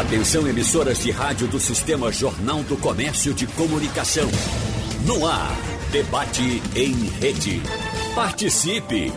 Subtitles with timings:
[0.00, 4.30] Atenção emissoras de rádio do Sistema Jornal do Comércio de Comunicação.
[5.06, 5.54] No ar,
[5.92, 7.60] debate em rede.
[8.14, 9.12] Participe!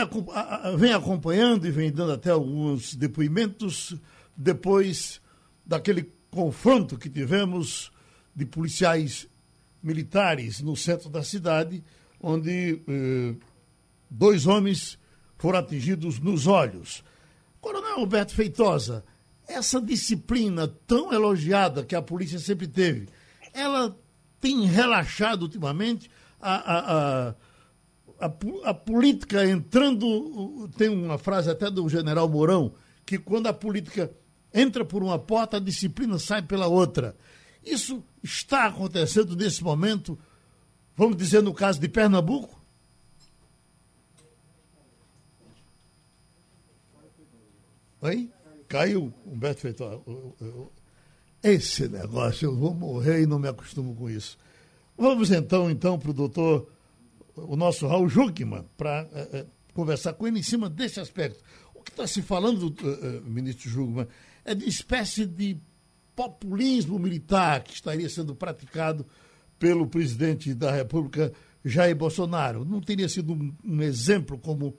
[0.79, 3.95] vem acompanhando e vem dando até alguns depoimentos
[4.37, 5.21] depois
[5.65, 7.93] daquele confronto que tivemos
[8.35, 9.29] de policiais
[9.84, 11.84] militares no centro da cidade,
[12.20, 13.35] onde eh,
[14.10, 14.99] dois homens
[15.37, 17.04] foram atingidos nos olhos.
[17.60, 19.04] Coronel Alberto Feitosa,
[19.46, 23.09] essa disciplina tão elogiada que a polícia sempre teve,
[23.52, 23.96] ela
[24.41, 26.10] tem relaxado ultimamente
[26.41, 27.29] a, a,
[28.21, 28.32] a,
[28.65, 30.69] a, política entrando.
[30.76, 34.10] Tem uma frase até do general Mourão, que quando a política
[34.52, 37.16] entra por uma porta, a disciplina sai pela outra.
[37.65, 40.18] Isso está acontecendo nesse momento,
[40.96, 42.58] vamos dizer, no caso de Pernambuco?
[48.00, 48.30] Oi?
[48.66, 50.02] Caiu, Humberto Feitosa.
[51.42, 54.38] Esse negócio, eu vou morrer e não me acostumo com isso.
[54.96, 56.70] Vamos então, então, para o doutor,
[57.36, 61.42] o nosso Raul Juckman, para é, é, conversar com ele em cima desse aspecto.
[61.74, 64.08] O que está se falando, uh, ministro Juckman,
[64.44, 65.58] é de espécie de
[66.15, 69.06] populismo militar que estaria sendo praticado
[69.59, 71.32] pelo presidente da República,
[71.65, 72.65] Jair Bolsonaro.
[72.65, 73.32] Não teria sido
[73.65, 74.76] um, exemplo como,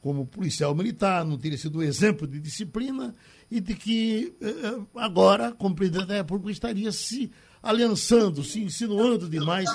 [0.00, 3.14] como policial militar, não teria sido um exemplo de disciplina
[3.50, 7.30] e de que eh, agora, como presidente da República, estaria se
[7.62, 9.68] aliançando, se insinuando demais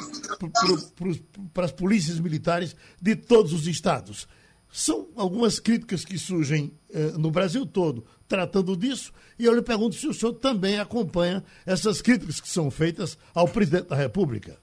[1.53, 4.27] para as polícias militares de todos os estados.
[4.75, 9.95] São algumas críticas que surgem eh, no Brasil todo tratando disso, e eu lhe pergunto
[9.95, 14.59] se o senhor também acompanha essas críticas que são feitas ao presidente da República.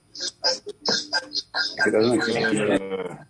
[1.78, 3.26] É,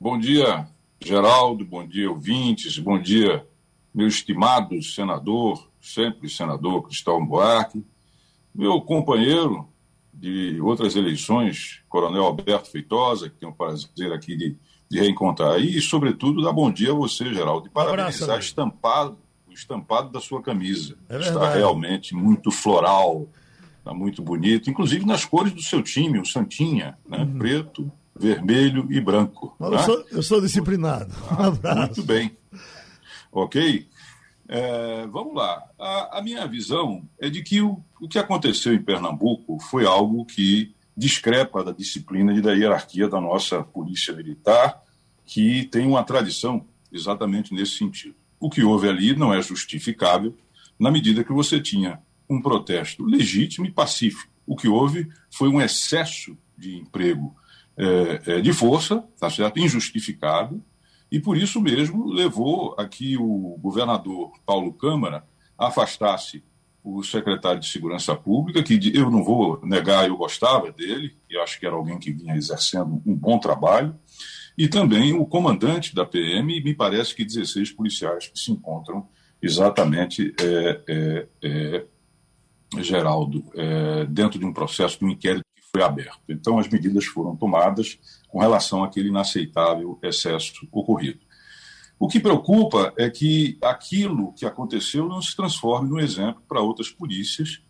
[0.00, 0.66] bom dia,
[1.00, 3.46] Geraldo, bom dia, ouvintes, bom dia,
[3.94, 7.86] meu estimado senador, sempre senador Cristóvão Buarque,
[8.52, 9.68] meu companheiro
[10.12, 14.56] de outras eleições, Coronel Alberto Feitosa, que tenho o prazer aqui de
[14.92, 15.58] de reencontrar.
[15.58, 20.20] E, sobretudo, dar bom dia a você, Geraldo, e parabenizar um estampado, o estampado da
[20.20, 20.98] sua camisa.
[21.08, 23.26] É está realmente muito floral,
[23.78, 27.20] está muito bonito, inclusive nas cores do seu time, o Santinha, né?
[27.20, 27.38] Uhum.
[27.38, 29.56] preto, vermelho e branco.
[29.58, 29.68] Né?
[29.68, 31.10] Eu, sou, eu, sou, disciplinado.
[31.32, 31.78] Um ah, abraço.
[31.78, 32.36] Muito bem.
[33.32, 33.88] Ok?
[34.46, 35.62] É, vamos lá.
[35.78, 40.26] A, a, minha visão é de que o, o que aconteceu em Pernambuco foi algo
[40.26, 44.80] que discrepa da disciplina e da hierarquia da nossa polícia militar,
[45.26, 48.14] que tem uma tradição exatamente nesse sentido.
[48.38, 50.36] O que houve ali não é justificável
[50.78, 54.30] na medida que você tinha um protesto legítimo e pacífico.
[54.46, 57.34] O que houve foi um excesso de emprego
[57.76, 59.58] é, é, de força, tá certo?
[59.58, 60.62] injustificado,
[61.10, 65.26] e por isso mesmo levou a que o governador Paulo Câmara
[65.58, 66.44] afastasse
[66.84, 71.58] o secretário de Segurança Pública, que eu não vou negar, eu gostava dele, e acho
[71.58, 73.94] que era alguém que vinha exercendo um bom trabalho,
[74.58, 79.06] e também o comandante da PM, e me parece que 16 policiais que se encontram
[79.40, 81.86] exatamente, é, é, é,
[82.82, 86.20] Geraldo, é, dentro de um processo de um inquérito que foi aberto.
[86.28, 91.20] Então, as medidas foram tomadas com relação àquele inaceitável excesso ocorrido.
[92.02, 96.90] O que preocupa é que aquilo que aconteceu não se transforme num exemplo para outras
[96.90, 97.62] polícias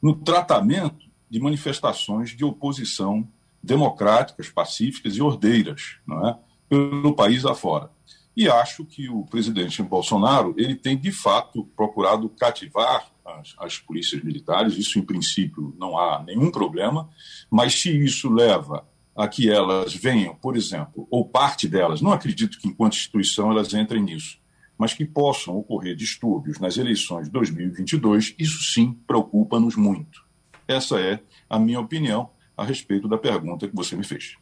[0.00, 3.28] no tratamento de manifestações de oposição
[3.60, 6.38] democráticas, pacíficas e ordeiras, não é?
[6.68, 7.90] pelo país afora.
[8.36, 14.22] E acho que o presidente Bolsonaro ele tem de fato procurado cativar as, as polícias
[14.22, 14.78] militares.
[14.78, 17.10] Isso, em princípio, não há nenhum problema.
[17.50, 22.58] Mas se isso leva a que elas venham, por exemplo, ou parte delas, não acredito
[22.58, 24.38] que enquanto instituição elas entrem nisso,
[24.78, 30.24] mas que possam ocorrer distúrbios nas eleições de 2022, isso sim preocupa-nos muito.
[30.66, 34.36] Essa é a minha opinião a respeito da pergunta que você me fez.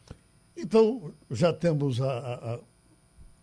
[0.55, 2.59] Então, já temos a, a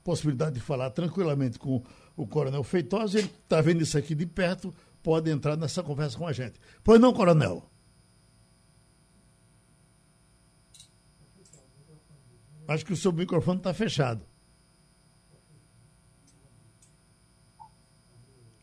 [0.04, 1.82] possibilidade de falar tranquilamente com
[2.16, 6.26] o Coronel Feitosa, ele está vendo isso aqui de perto, pode entrar nessa conversa com
[6.26, 6.60] a gente.
[6.82, 7.68] Pois não, Coronel?
[12.68, 14.22] Acho que o seu microfone está fechado.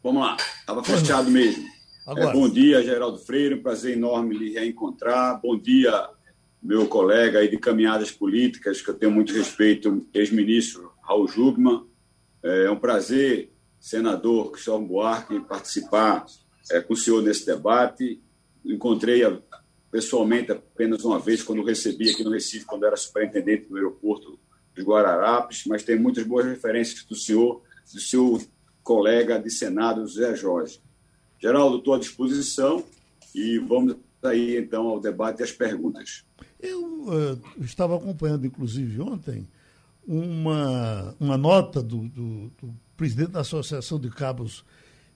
[0.03, 1.65] Vamos lá, estava fechado mesmo.
[2.05, 5.39] É, bom dia, Geraldo Freire, um prazer enorme lhe reencontrar.
[5.41, 6.09] Bom dia,
[6.61, 11.85] meu colega aí de caminhadas políticas, que eu tenho muito respeito, ex-ministro Raul Jugman.
[12.43, 16.25] É um prazer, senador Cristóvão Buarque, participar
[16.69, 18.21] é, com o senhor nesse debate.
[18.65, 19.39] Encontrei a,
[19.93, 24.39] pessoalmente apenas uma vez, quando recebi aqui no Recife, quando era superintendente do aeroporto
[24.75, 27.61] de Guararapes, mas tem muitas boas referências do senhor,
[27.93, 28.41] do seu
[28.81, 30.81] colega de Senado, José Jorge.
[31.39, 32.83] Geraldo, estou à disposição
[33.35, 36.25] e vamos aí então ao debate e às perguntas.
[36.59, 39.47] Eu uh, estava acompanhando, inclusive, ontem,
[40.07, 44.65] uma, uma nota do, do, do, presidente da Associação de Cabos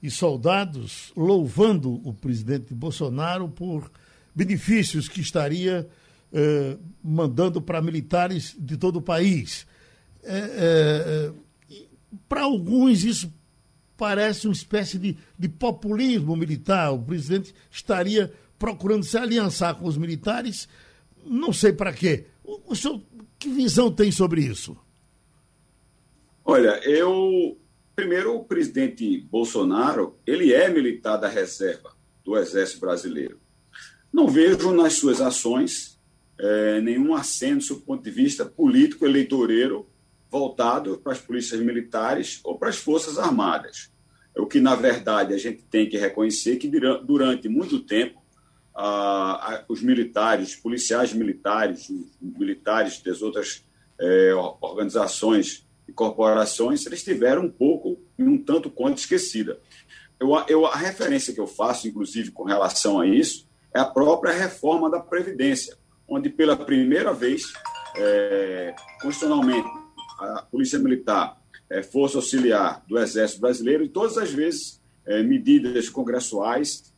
[0.04, 3.90] e Soldados louvando o presidente Bolsonaro por
[4.38, 5.90] benefícios que estaria
[6.32, 9.66] uh, mandando para militares de todo o país.
[10.24, 11.36] Uh,
[12.30, 13.34] para alguns, isso
[13.98, 16.94] parece uma espécie de, de populismo militar.
[16.94, 20.70] O presidente estaria procurando se aliançar com os militares,
[21.26, 22.26] não sei para quê.
[22.44, 23.02] O, o senhor,
[23.40, 24.78] que visão tem sobre isso?
[26.46, 27.58] Olha, eu.
[27.96, 33.40] Primeiro, o presidente Bolsonaro, ele é militar da reserva do Exército Brasileiro.
[34.12, 36.00] Não vejo nas suas ações
[36.40, 39.88] é, nenhum aceno do ponto de vista político eleitoreiro
[40.30, 43.92] voltado para as polícias militares ou para as Forças Armadas.
[44.36, 46.70] É o que, na verdade, a gente tem que reconhecer que
[47.04, 48.22] durante muito tempo
[49.68, 51.88] os militares, os policiais militares,
[52.22, 53.66] militares das outras
[54.00, 59.60] é, organizações e corporações, eles tiveram um pouco e um tanto quanto esquecida.
[60.20, 64.34] Eu, eu, a referência que eu faço, inclusive, com relação a isso, é a própria
[64.34, 65.76] reforma da Previdência,
[66.08, 67.54] onde pela primeira vez,
[67.96, 69.68] é, constitucionalmente,
[70.20, 71.38] a Polícia Militar
[71.70, 76.94] é, Força Auxiliar do Exército Brasileiro e todas as vezes é, medidas congressuais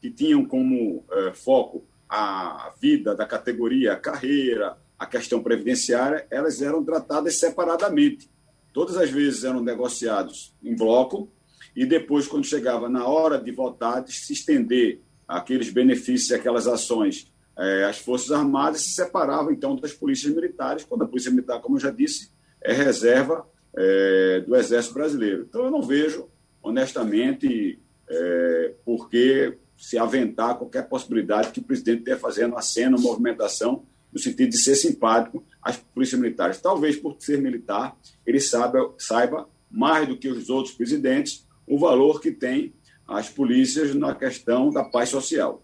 [0.00, 6.62] que tinham como é, foco a vida da categoria, a carreira, a questão previdenciária, elas
[6.62, 8.30] eram tratadas separadamente.
[8.72, 11.28] Todas as vezes eram negociados em bloco
[11.74, 16.66] e depois, quando chegava na hora de votar, de se estender aqueles benefícios e aquelas
[16.66, 21.60] ações é, as Forças Armadas se separavam, então, das polícias militares, quando a Polícia Militar,
[21.60, 22.30] como eu já disse,
[22.62, 25.46] é reserva é, do Exército Brasileiro.
[25.48, 26.28] Então, eu não vejo,
[26.62, 32.96] honestamente, é, por que se aventar qualquer possibilidade que o presidente esteja fazendo a cena,
[32.96, 36.60] uma movimentação, no sentido de ser simpático às polícias militares.
[36.60, 37.96] Talvez por ser militar,
[38.26, 42.72] ele saiba, saiba mais do que os outros presidentes o valor que tem
[43.06, 45.62] as polícias na questão da paz social.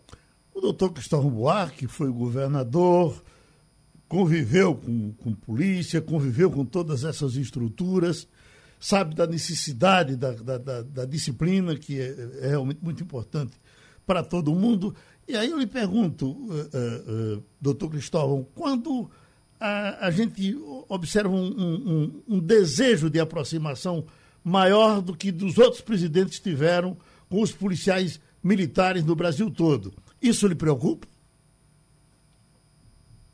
[0.55, 3.23] O doutor Cristóvão Buarque foi governador,
[4.07, 8.29] conviveu com, com polícia, conviveu com todas essas estruturas,
[8.79, 13.53] sabe da necessidade da, da, da, da disciplina, que é, é, realmente muito importante
[14.05, 14.95] para todo mundo.
[15.27, 19.11] E aí eu lhe pergunto, uh, uh, doutor Cristóvão, quando
[19.59, 20.59] a, a gente
[20.89, 24.05] observa um, um, um, desejo de aproximação
[24.45, 26.97] maior do que dos outros presidentes tiveram
[27.33, 31.09] com os policiais militares no Brasil todo, isso lhe preocupa?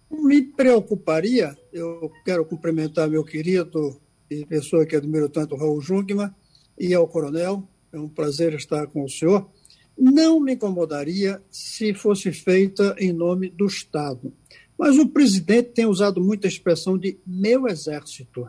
[0.08, 4.00] Me preocuparia, eu quero cumprimentar meu querido
[4.30, 6.32] e pessoa que admiro tanto, Raul Jungmann,
[6.78, 9.50] e ao coronel, é um prazer estar com o senhor.
[9.98, 14.32] Não me incomodaria se fosse feita em nome do Estado.
[14.78, 18.48] Mas o presidente tem usado muita expressão de meu exército.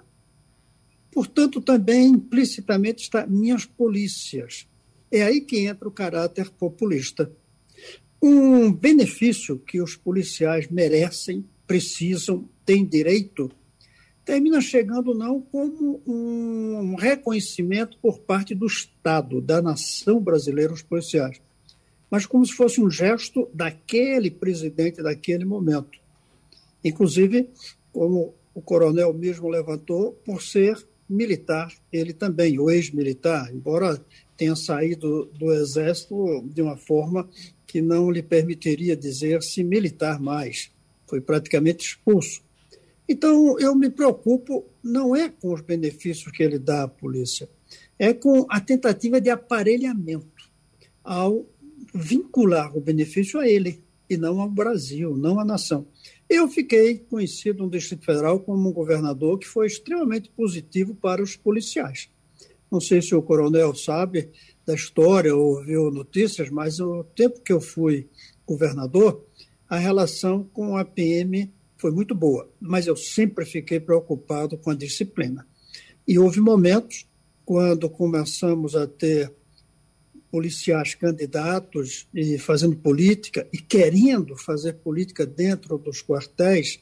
[1.12, 4.69] Portanto, também implicitamente está minhas polícias.
[5.12, 7.32] É aí que entra o caráter populista.
[8.22, 13.52] Um benefício que os policiais merecem, precisam, têm direito,
[14.26, 21.42] termina chegando não como um reconhecimento por parte do Estado, da nação brasileira, os policiais,
[22.12, 25.98] mas como se fosse um gesto daquele presidente daquele momento.
[26.84, 27.50] Inclusive,
[27.92, 30.78] como o coronel mesmo levantou, por ser
[31.10, 34.00] militar, ele também, o ex-militar, embora
[34.38, 37.28] tenha saído do exército de uma forma
[37.66, 40.72] que não lhe permitiria dizer-se militar mais.
[41.08, 42.42] Foi praticamente expulso.
[43.08, 47.50] Então, eu me preocupo não é com os benefícios que ele dá à polícia,
[47.98, 50.50] é com a tentativa de aparelhamento
[51.04, 51.46] ao
[51.94, 55.86] vincular o benefício a ele e não ao Brasil, não à nação.
[56.30, 61.36] Eu fiquei conhecido no Distrito Federal como um governador que foi extremamente positivo para os
[61.36, 62.08] policiais.
[62.72, 64.30] Não sei se o coronel sabe,
[64.64, 68.08] da história, ouviu notícias, mas o tempo que eu fui
[68.46, 69.26] governador,
[69.68, 74.76] a relação com a PM foi muito boa, mas eu sempre fiquei preocupado com a
[74.76, 75.48] disciplina.
[76.08, 77.08] E houve momentos
[77.44, 79.34] quando começamos a ter
[80.32, 86.80] policiais candidatos e fazendo política e querendo fazer política dentro dos quartéis,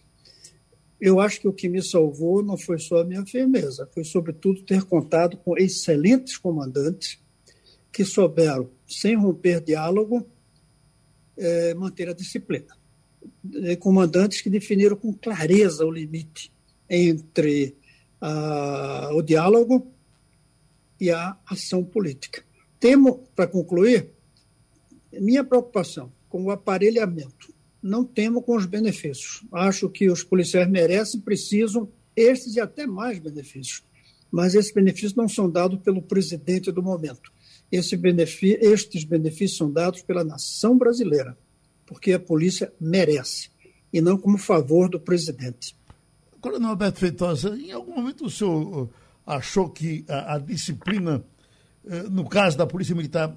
[0.99, 4.63] eu acho que o que me salvou não foi só a minha firmeza, foi sobretudo
[4.63, 7.19] ter contado com excelentes comandantes
[7.91, 10.27] que souberam, sem romper diálogo,
[11.37, 12.75] é, manter a disciplina.
[13.63, 16.51] É, comandantes que definiram com clareza o limite
[16.89, 17.75] entre
[18.19, 19.91] a, o diálogo
[20.99, 22.46] e a ação política.
[22.79, 24.11] Temo, para concluir,
[25.13, 27.53] minha preocupação com o aparelhamento.
[27.81, 29.43] Não temo com os benefícios.
[29.51, 33.83] Acho que os policiais merecem, precisam estes e até mais benefícios.
[34.31, 37.31] Mas esses benefícios não são dados pelo presidente do momento.
[37.71, 41.37] Esse benefício, estes benefícios são dados pela nação brasileira,
[41.85, 43.49] porque a polícia merece,
[43.91, 45.75] e não como favor do presidente.
[46.39, 48.89] Coronel Alberto Feitosa, em algum momento o senhor uh,
[49.25, 51.23] achou que a, a disciplina
[52.09, 53.35] no caso da Polícia Militar,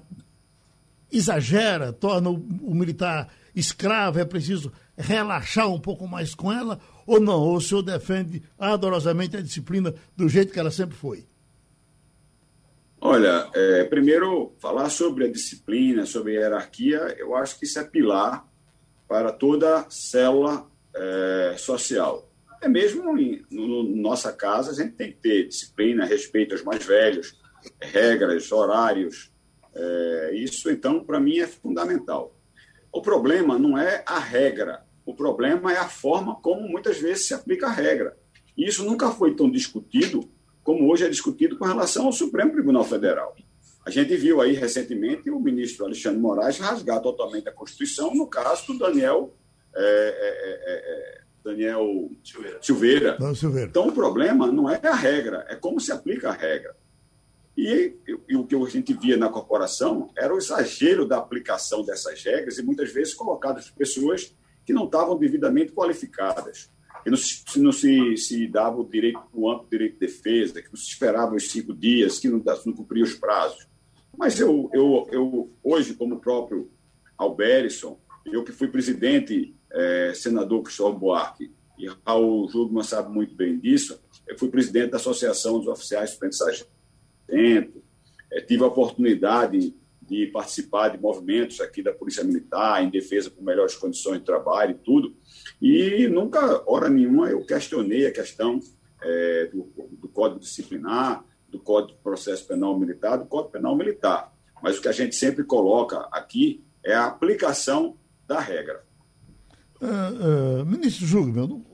[1.11, 7.39] exagera, torna o, militar escravo, é preciso relaxar um pouco mais com ela, ou não?
[7.39, 11.25] Ou o senhor defende ardorosamente a disciplina do jeito que ela sempre foi?
[12.99, 17.83] Olha, é, primeiro, falar sobre a disciplina, sobre a hierarquia, eu acho que isso é
[17.83, 18.47] pilar
[19.07, 22.29] para toda célula é, social.
[22.61, 26.85] É mesmo em no, nossa casa, a gente tem que ter disciplina, respeito aos mais
[26.85, 27.40] velhos,
[27.79, 29.31] regras, horários.
[29.73, 32.35] É, isso, então, para mim é fundamental.
[32.91, 37.33] O problema não é a regra, o problema é a forma como muitas vezes se
[37.33, 38.17] aplica a regra.
[38.57, 40.29] E isso nunca foi tão discutido
[40.63, 43.35] como hoje é discutido com relação ao Supremo Tribunal Federal.
[43.85, 48.67] A gente viu aí recentemente o ministro Alexandre Moraes rasgar totalmente a Constituição no caso
[48.67, 49.33] do Daniel.
[49.75, 52.59] É, é, é, é Daniel Silveira.
[52.61, 53.17] Silveira.
[53.67, 56.75] Então, o problema não é a regra, é como se aplica a regra.
[57.57, 57.95] E,
[58.29, 62.57] e, o que a gente via na corporação era o exagero da aplicação dessas regras
[62.57, 64.33] e muitas vezes colocadas por pessoas
[64.65, 66.69] que não estavam devidamente qualificadas.
[67.03, 70.69] Que não se, não se, se dava o direito, o amplo direito de defesa, que
[70.69, 73.67] não se esperava os cinco dias, que não, não cumpria os prazos.
[74.17, 76.69] Mas eu, eu, eu hoje, como o próprio
[77.17, 83.57] Alberison, eu que fui presidente, é, senador Cristóvão Buarque, e Raul Jugman sabe muito bem
[83.57, 86.67] disso, eu fui presidente da Associação dos Oficiais Suspensores
[87.31, 87.81] tempo,
[88.31, 93.41] é, tive a oportunidade de participar de movimentos aqui da Polícia Militar em defesa por
[93.41, 95.15] melhores condições de trabalho e tudo,
[95.61, 98.59] e nunca, hora nenhuma, eu questionei a questão
[99.01, 99.71] é, do,
[100.01, 104.33] do Código Disciplinar, do Código de Processo Penal Militar, do Código Penal Militar.
[104.61, 107.97] Mas o que a gente sempre coloca aqui é a aplicação
[108.27, 108.83] da regra.
[109.81, 111.65] Uh, uh, ministro Júlio,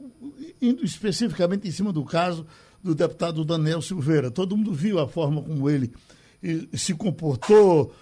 [0.61, 2.45] indo especificamente em cima do caso
[2.87, 4.31] do deputado Daniel Silveira.
[4.31, 5.91] Todo mundo viu a forma como ele
[6.73, 7.93] se comportou,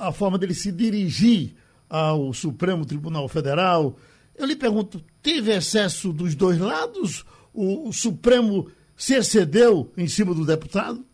[0.00, 1.54] a forma dele se dirigir
[1.88, 3.96] ao Supremo Tribunal Federal.
[4.34, 7.24] Eu lhe pergunto, teve excesso dos dois lados?
[7.52, 11.04] O, o Supremo se excedeu em cima do deputado?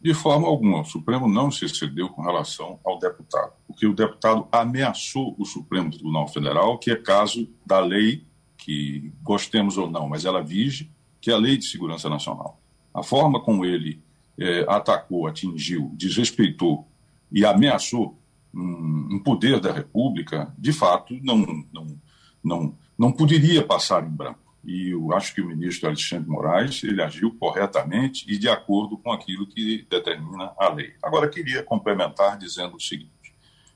[0.00, 0.80] De forma alguma.
[0.80, 5.90] O Supremo não se excedeu com relação ao deputado, porque o deputado ameaçou o Supremo
[5.90, 8.24] Tribunal Federal, que é caso da lei,
[8.56, 10.90] que gostemos ou não, mas ela vige,
[11.26, 12.56] que é a Lei de Segurança Nacional.
[12.94, 14.00] A forma como ele
[14.38, 16.86] é, atacou, atingiu, desrespeitou
[17.32, 18.16] e ameaçou
[18.54, 21.38] um, um, poder da República, de fato, não,
[21.72, 22.00] não,
[22.44, 24.38] não, não poderia passar em branco.
[24.64, 29.10] E eu acho que o ministro Alexandre Moraes ele agiu corretamente e de acordo com
[29.10, 30.92] aquilo que determina a lei.
[31.02, 33.34] Agora, queria complementar dizendo o seguinte: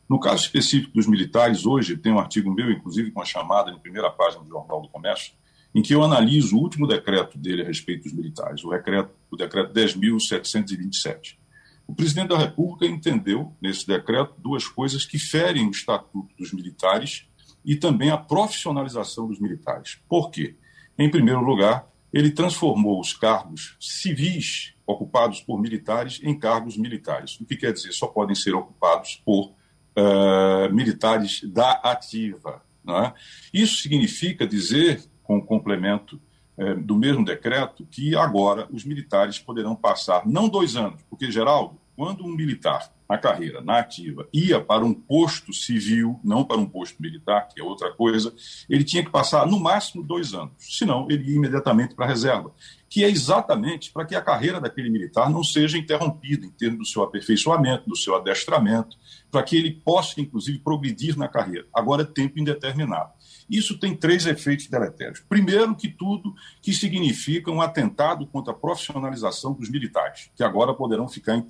[0.09, 3.78] no caso específico dos militares, hoje tem um artigo meu, inclusive com a chamada em
[3.80, 5.33] primeira página do Jornal do Comércio,
[5.75, 9.37] em que eu analiso o último decreto dele a respeito dos militares, o decreto, o
[9.37, 11.39] decreto 10.727.
[11.87, 17.27] O presidente da República entendeu, nesse decreto, duas coisas que ferem o estatuto dos militares
[17.65, 19.99] e também a profissionalização dos militares.
[20.09, 20.57] Por quê?
[20.99, 27.39] Em primeiro lugar, ele transformou os cargos civis ocupados por militares em cargos militares.
[27.41, 27.93] O que quer dizer?
[27.93, 29.53] Só podem ser ocupados por
[29.97, 32.62] uh, militares da ativa.
[32.89, 33.12] É?
[33.53, 36.20] Isso significa dizer com o complemento
[36.58, 41.78] é, do mesmo decreto, que agora os militares poderão passar não dois anos, porque, Geraldo,
[41.94, 46.66] quando um militar na carreira, na ativa, ia para um posto civil, não para um
[46.66, 48.34] posto militar, que é outra coisa,
[48.68, 52.52] ele tinha que passar no máximo dois anos, senão ele ia imediatamente para a reserva,
[52.88, 56.87] que é exatamente para que a carreira daquele militar não seja interrompida em termos do
[56.87, 58.96] seu aperfeiçoamento, do seu adestramento,
[59.30, 61.66] para que ele possa, inclusive, progredir na carreira.
[61.72, 63.12] Agora é tempo indeterminado.
[63.50, 65.21] Isso tem três efeitos deletérios.
[65.28, 71.09] Primeiro, que tudo que significa um atentado contra a profissionalização dos militares, que agora poderão
[71.09, 71.45] ficar em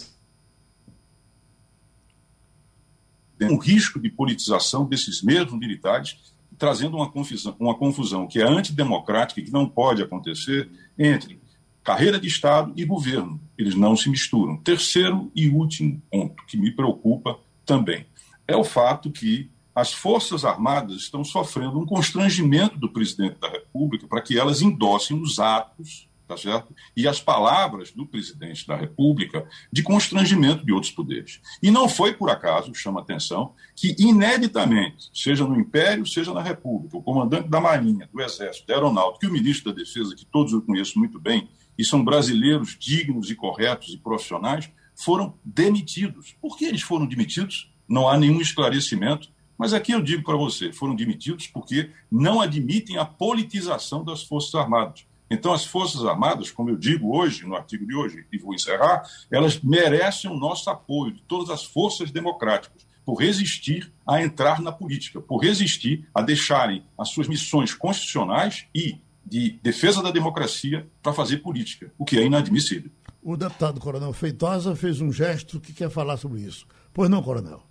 [3.42, 6.16] um risco de politização desses mesmos militares,
[6.58, 11.38] trazendo uma confusão, uma confusão que é antidemocrática e que não pode acontecer entre
[11.82, 13.40] carreira de Estado e governo.
[13.56, 14.56] Eles não se misturam.
[14.58, 18.06] Terceiro e último ponto, que me preocupa também,
[18.46, 24.06] é o fato que as Forças Armadas estão sofrendo um constrangimento do presidente da República
[24.06, 26.72] para que elas endossem os atos tá certo?
[26.96, 31.40] E as palavras do presidente da República de constrangimento de outros poderes.
[31.60, 36.96] E não foi por acaso, chama atenção, que ineditamente, seja no Império, seja na República,
[36.96, 40.52] o comandante da Marinha, do Exército, da Aeronáutica e o ministro da Defesa, que todos
[40.52, 46.36] eu conheço muito bem, e são brasileiros dignos e corretos e profissionais, foram demitidos.
[46.40, 47.72] Por que eles foram demitidos?
[47.88, 49.28] Não há nenhum esclarecimento.
[49.60, 54.54] Mas aqui eu digo para você, foram demitidos porque não admitem a politização das Forças
[54.54, 55.04] Armadas.
[55.30, 59.02] Então, as Forças Armadas, como eu digo hoje, no artigo de hoje, e vou encerrar,
[59.30, 64.72] elas merecem o nosso apoio de todas as forças democráticas, por resistir a entrar na
[64.72, 71.12] política, por resistir a deixarem as suas missões constitucionais e de defesa da democracia para
[71.12, 72.90] fazer política, o que é inadmissível.
[73.22, 76.66] O deputado Coronel Feitosa fez um gesto que quer falar sobre isso.
[76.94, 77.69] Pois não, Coronel?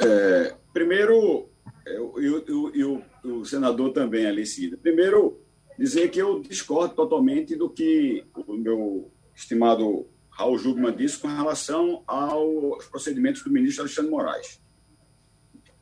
[0.00, 1.48] É, primeiro,
[2.74, 2.84] e
[3.24, 4.76] o senador também, Alicida.
[4.76, 5.40] Primeiro,
[5.78, 12.02] dizer que eu discordo totalmente do que o meu estimado Raul Jugman disse com relação
[12.06, 14.60] aos procedimentos do ministro Alexandre Moraes.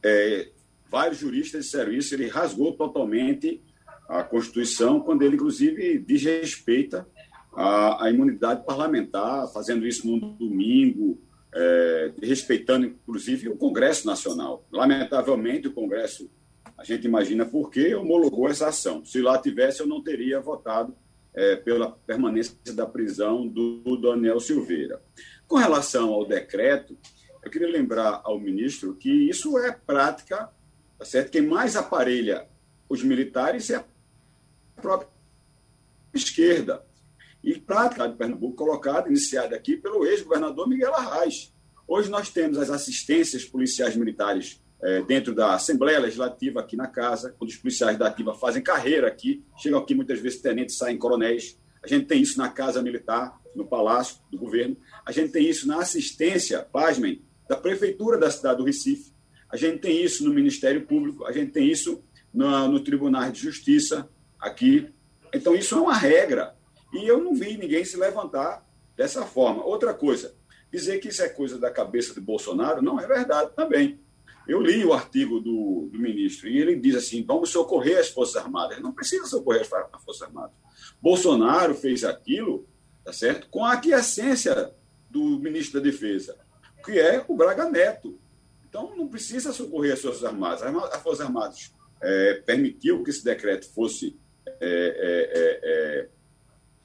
[0.02, 0.50] É,
[0.90, 3.62] vários juristas disseram isso, ele rasgou totalmente
[4.08, 7.06] a Constituição, quando ele, inclusive, desrespeita
[7.54, 11.20] a, a imunidade parlamentar, fazendo isso num domingo,
[11.54, 14.66] é, respeitando, inclusive, o Congresso Nacional.
[14.70, 16.30] Lamentavelmente, o Congresso
[16.80, 19.04] a gente imagina por que homologou essa ação.
[19.04, 20.96] Se lá tivesse, eu não teria votado
[21.34, 25.02] é, pela permanência da prisão do Daniel Silveira.
[25.46, 26.96] Com relação ao decreto,
[27.42, 30.50] eu queria lembrar ao ministro que isso é prática,
[30.98, 31.30] tá certo?
[31.30, 32.48] Quem mais aparelha
[32.88, 33.84] os militares é a
[34.80, 35.10] própria
[36.14, 36.82] esquerda.
[37.42, 41.52] E prática de Pernambuco colocada, iniciada aqui pelo ex-governador Miguel Arraes.
[41.88, 47.34] Hoje nós temos as assistências policiais militares é, dentro da Assembleia Legislativa aqui na casa,
[47.38, 51.58] quando os policiais da ativa fazem carreira aqui, chegam aqui muitas vezes tenentes, saem coronéis.
[51.82, 54.76] A gente tem isso na Casa Militar, no Palácio do Governo.
[55.04, 59.12] A gente tem isso na assistência, pasmem, da Prefeitura da cidade do Recife.
[59.50, 63.40] A gente tem isso no Ministério Público, a gente tem isso no, no Tribunal de
[63.40, 64.88] Justiça aqui.
[65.34, 66.54] Então, isso é uma regra.
[66.92, 69.64] E eu não vi ninguém se levantar dessa forma.
[69.64, 70.34] Outra coisa,
[70.70, 74.00] dizer que isso é coisa da cabeça do Bolsonaro, não é verdade também.
[74.46, 78.36] Eu li o artigo do, do, ministro e ele diz assim: vamos socorrer as Forças
[78.36, 78.80] Armadas.
[78.80, 80.56] Não precisa socorrer as Forças Armadas.
[81.00, 82.66] Bolsonaro fez aquilo,
[83.04, 83.48] tá certo?
[83.48, 84.72] Com a aquiescência
[85.08, 86.36] do ministro da Defesa,
[86.84, 88.18] que é o Braga Neto.
[88.68, 90.62] Então, não precisa socorrer as Forças Armadas.
[90.62, 91.72] As Forças Armadas
[92.02, 96.08] é, permitiu que esse decreto fosse é, é,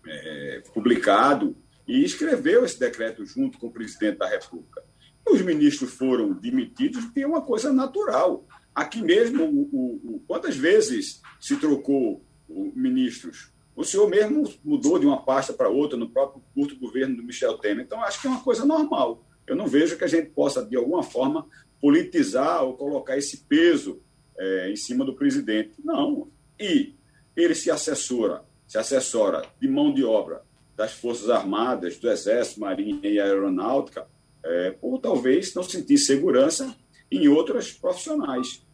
[0.08, 1.56] é, é publicado
[1.88, 4.84] e escreveu esse decreto junto com o presidente da República
[5.28, 8.46] os ministros foram demitidos, tem uma coisa natural.
[8.74, 13.52] Aqui mesmo, o, o, quantas vezes se trocou ministros?
[13.76, 17.58] O senhor mesmo mudou de uma pasta para outra no próprio curto governo do Michel
[17.58, 17.84] Temer.
[17.84, 19.26] Então, acho que é uma coisa normal.
[19.48, 21.48] Eu não vejo que a gente possa, de alguma forma,
[21.82, 24.02] politizar ou colocar esse peso
[24.38, 25.74] é, em cima do presidente.
[25.84, 26.30] Não.
[26.60, 26.96] E
[27.36, 28.44] ele se assessora,
[28.76, 30.42] se assessora de mão de obra
[30.76, 34.06] das Forças Armadas, do Exército, Marinha e Aeronáutica,
[34.44, 36.76] é, por talvez não sentir segurança
[37.10, 38.66] em outras profissionais.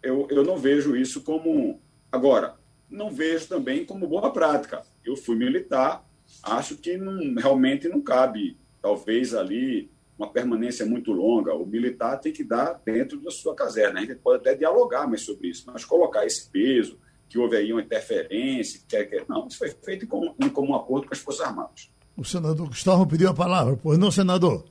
[0.00, 1.80] Eu, eu não vejo isso como.
[2.12, 2.54] Agora,
[2.88, 4.84] não vejo também como boa prática.
[5.04, 6.08] Eu fui militar,
[6.44, 11.52] acho que não, realmente não cabe, talvez ali, uma permanência muito longa.
[11.52, 13.98] O militar tem que dar dentro da sua caserna.
[13.98, 16.96] A gente pode até dialogar mais sobre isso, mas colocar esse peso,
[17.28, 20.74] que houve aí uma interferência, quer, quer, não, isso foi feito em comum, em comum
[20.74, 21.90] acordo com as Forças Armadas.
[22.16, 24.64] O senador Gustavo pediu a palavra, pois não, senador?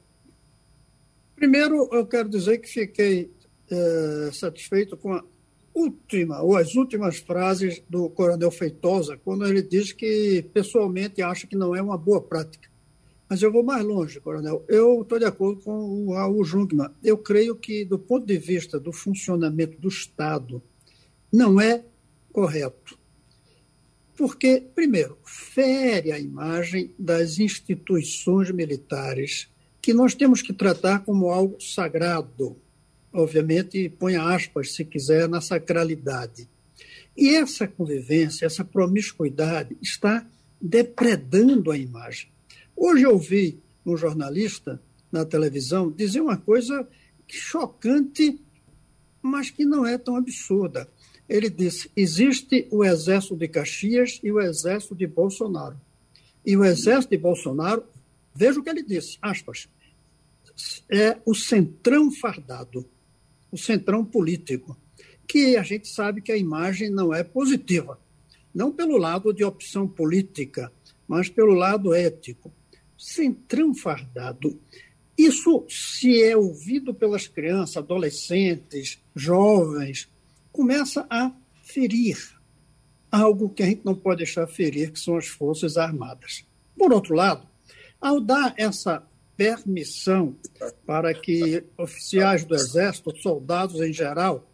[1.35, 3.31] Primeiro, eu quero dizer que fiquei
[3.69, 5.23] é, satisfeito com a
[5.73, 11.55] última, ou as últimas frases do Coronel Feitosa, quando ele diz que pessoalmente acha que
[11.55, 12.67] não é uma boa prática.
[13.29, 14.65] Mas eu vou mais longe, Coronel.
[14.67, 16.89] Eu estou de acordo com o Raul Jungmann.
[17.03, 20.61] Eu creio que, do ponto de vista do funcionamento do Estado,
[21.31, 21.83] não é
[22.37, 22.99] correto.
[24.15, 29.49] Porque, primeiro, fere a imagem das instituições militares
[29.81, 32.55] que nós temos que tratar como algo sagrado.
[33.11, 36.47] obviamente, ponha aspas, se quiser, na sacralidade.
[37.15, 40.23] E essa convivência, essa promiscuidade está
[40.61, 42.29] depredando a imagem.
[42.75, 44.79] Hoje eu vi um jornalista
[45.11, 46.87] na televisão dizer uma coisa
[47.27, 48.39] chocante,
[49.23, 50.87] mas que não é tão absurda.
[51.29, 55.79] Ele disse: existe o exército de Caxias e o exército de Bolsonaro.
[56.45, 57.83] E o exército de Bolsonaro,
[58.33, 59.67] veja o que ele disse, aspas,
[60.89, 62.87] é o centrão fardado,
[63.51, 64.77] o centrão político,
[65.27, 67.99] que a gente sabe que a imagem não é positiva,
[68.53, 70.71] não pelo lado de opção política,
[71.07, 72.51] mas pelo lado ético.
[72.97, 74.59] Centrão fardado.
[75.17, 80.07] Isso, se é ouvido pelas crianças, adolescentes, jovens,
[80.57, 82.17] começa a ferir
[83.11, 86.43] algo que a gente não pode deixar ferir, que são as Forças Armadas.
[86.75, 87.47] Por outro lado,
[88.01, 89.03] ao dar essa
[89.37, 90.35] permissão
[90.83, 94.49] para que oficiais do Exército, soldados em geral,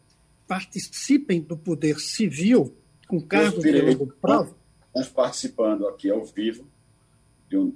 [0.45, 2.75] participem do poder civil
[3.07, 4.53] com cargos de longo prazo.
[4.93, 6.67] Nós participando aqui ao vivo
[7.49, 7.73] de um.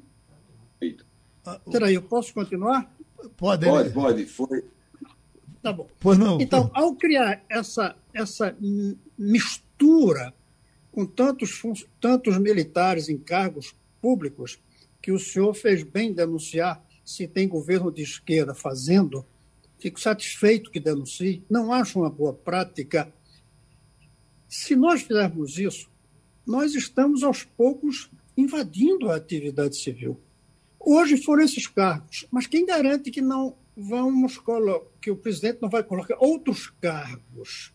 [1.46, 2.94] Ah, Peraí, eu posso continuar?
[3.38, 4.26] Pode, pode, pode.
[4.26, 4.64] Foi.
[5.68, 5.88] Tá bom.
[6.00, 6.40] Pois não.
[6.40, 8.56] Então, ao criar essa, essa
[9.18, 10.34] mistura
[10.94, 11.62] com tantos,
[12.00, 14.62] tantos militares em cargos públicos,
[15.02, 19.26] que o senhor fez bem denunciar se tem governo de esquerda fazendo,
[19.78, 23.14] fico satisfeito que denuncie, não acho uma boa prática.
[24.48, 25.90] Se nós fizermos isso,
[26.46, 30.18] nós estamos aos poucos invadindo a atividade civil.
[30.80, 34.42] Hoje foram esses cargos, mas quem garante que não vamos
[35.00, 37.74] que o presidente não vai colocar outros cargos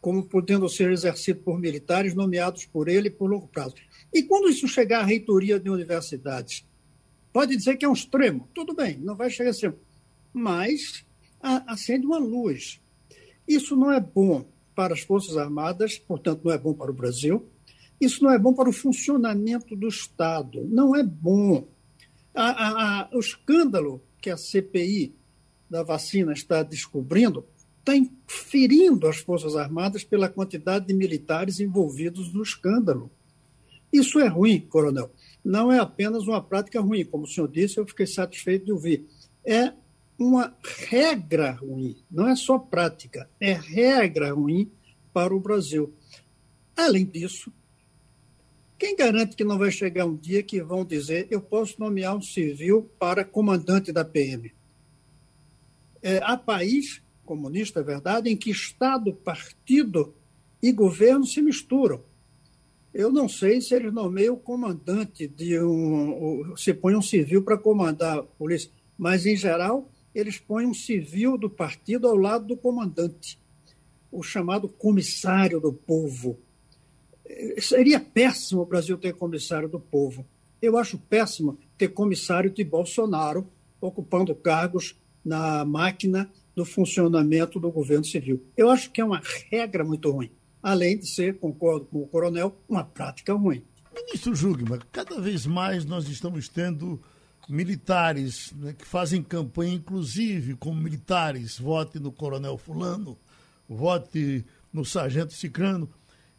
[0.00, 3.74] como podendo ser exercido por militares nomeados por ele por longo prazo?
[4.12, 6.64] E quando isso chegar à reitoria de universidades,
[7.34, 9.74] Pode dizer que é um extremo, tudo bem, não vai chegar a ser.
[10.32, 11.04] Mas
[11.42, 12.80] acende uma luz.
[13.46, 17.44] Isso não é bom para as Forças Armadas, portanto, não é bom para o Brasil.
[18.00, 20.62] Isso não é bom para o funcionamento do Estado.
[20.70, 21.66] Não é bom.
[22.32, 25.12] A, a, a, o escândalo que a CPI
[25.74, 27.44] da vacina está descobrindo
[27.80, 27.92] está
[28.26, 33.10] ferindo as Forças Armadas pela quantidade de militares envolvidos no escândalo.
[33.92, 35.10] Isso é ruim, coronel
[35.44, 39.06] não é apenas uma prática ruim, como o senhor disse, eu fiquei satisfeito de ouvir.
[39.44, 39.74] É
[40.18, 40.56] uma
[40.88, 44.70] regra ruim, não é só prática, é regra ruim
[45.12, 45.92] para o Brasil.
[46.74, 47.52] Além disso,
[48.78, 52.22] quem garante que não vai chegar um dia que vão dizer eu posso nomear um
[52.22, 54.53] civil para comandante da PM?
[56.04, 60.14] É, há país comunista, é verdade, em que Estado, partido
[60.62, 62.02] e governo se misturam.
[62.92, 66.54] Eu não sei se eles nomeiam o comandante de um.
[66.58, 71.38] se põe um civil para comandar a polícia, mas, em geral, eles põem um civil
[71.38, 73.40] do partido ao lado do comandante,
[74.12, 76.38] o chamado comissário do povo.
[77.58, 80.26] Seria péssimo o Brasil ter comissário do povo.
[80.60, 83.48] Eu acho péssimo ter comissário de Bolsonaro
[83.80, 88.44] ocupando cargos na máquina do funcionamento do governo civil.
[88.56, 90.30] Eu acho que é uma regra muito ruim
[90.64, 93.62] além de ser, concordo com o coronel, uma prática ruim.
[93.94, 96.98] Ministro Jugman, cada vez mais nós estamos tendo
[97.46, 103.18] militares né, que fazem campanha, inclusive como militares, vote no coronel fulano,
[103.68, 105.86] vote no sargento cicrano.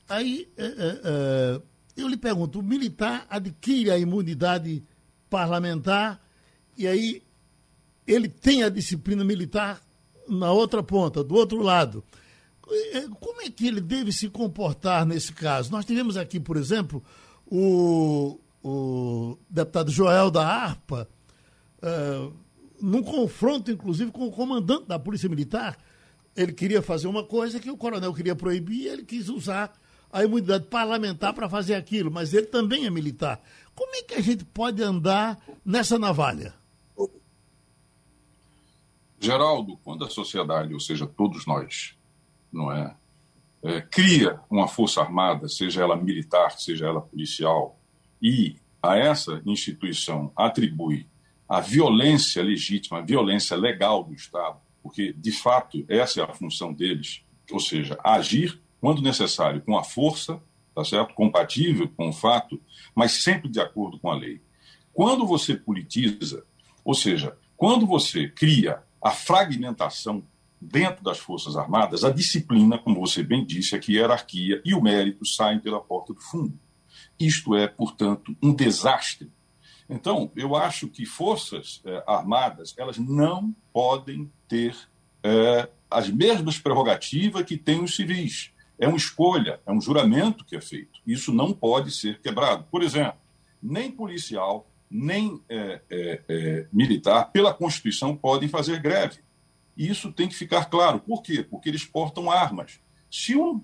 [0.10, 1.62] Aí é, é, é,
[1.96, 4.84] eu lhe pergunto, o militar adquire a imunidade
[5.30, 6.20] parlamentar
[6.76, 7.22] e aí
[8.08, 9.82] ele tem a disciplina militar
[10.28, 12.04] na outra ponta, do outro lado.
[12.94, 15.72] É, como é que ele deve se comportar nesse caso?
[15.72, 17.04] Nós tivemos aqui, por exemplo,
[17.46, 21.08] o, o deputado Joel da ARPA,
[21.84, 22.34] uh,
[22.82, 25.78] num confronto, inclusive, com o comandante da Polícia Militar.
[26.36, 29.74] Ele queria fazer uma coisa que o coronel queria proibir e ele quis usar
[30.12, 33.42] a imunidade parlamentar para fazer aquilo, mas ele também é militar.
[33.74, 36.54] Como é que a gente pode andar nessa navalha?
[39.26, 41.96] Geraldo, quando a sociedade, ou seja, todos nós,
[42.54, 42.96] não é?
[43.64, 43.82] é?
[43.82, 47.80] cria uma força armada, seja ela militar, seja ela policial,
[48.22, 51.08] e a essa instituição atribui
[51.50, 56.72] a violência legítima, a violência legal do Estado, porque de fato essa é a função
[56.72, 60.40] deles, ou seja, agir quando necessário com a força,
[60.76, 61.16] tá certo?
[61.16, 62.62] Compatível com o fato,
[62.94, 64.40] mas sempre de acordo com a lei.
[64.94, 66.46] Quando você politiza,
[66.84, 70.24] ou seja, quando você cria a fragmentação
[70.60, 74.82] dentro das Forças Armadas, a disciplina, como você bem disse, aqui, a hierarquia e o
[74.82, 76.60] mérito saem pela porta do fundo.
[77.20, 79.32] Isto é, portanto, um desastre.
[79.88, 84.76] Então, eu acho que forças eh, armadas elas não podem ter
[85.22, 88.50] eh, as mesmas prerrogativas que têm os civis.
[88.80, 91.00] É uma escolha, é um juramento que é feito.
[91.06, 92.66] Isso não pode ser quebrado.
[92.72, 93.20] Por exemplo,
[93.62, 99.20] nem policial, nem é, é, é, militar, pela Constituição, podem fazer greve.
[99.76, 101.00] E isso tem que ficar claro.
[101.00, 101.44] Por quê?
[101.44, 102.80] Porque eles portam armas.
[103.12, 103.62] Se, um,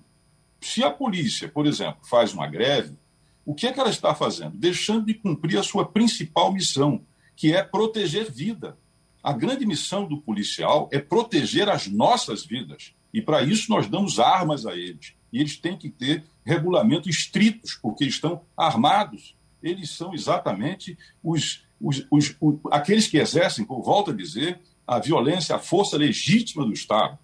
[0.60, 2.96] se a polícia, por exemplo, faz uma greve,
[3.44, 4.56] o que é que ela está fazendo?
[4.56, 7.04] Deixando de cumprir a sua principal missão,
[7.34, 8.76] que é proteger vida.
[9.22, 12.92] A grande missão do policial é proteger as nossas vidas.
[13.12, 15.14] E para isso nós damos armas a eles.
[15.32, 19.36] E eles têm que ter regulamentos estritos, porque estão armados.
[19.62, 24.98] Eles são exatamente os, os, os, os aqueles que exercem, por volta a dizer, a
[24.98, 27.18] violência, a força legítima do Estado.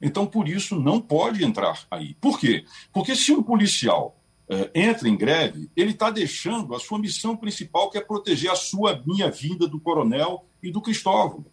[0.00, 2.14] Então, por isso, não pode entrar aí.
[2.20, 2.64] Por quê?
[2.92, 4.16] Porque se um policial
[4.48, 8.56] eh, entra em greve, ele está deixando a sua missão principal, que é proteger a
[8.56, 11.44] sua, minha vida do coronel e do Cristóvão.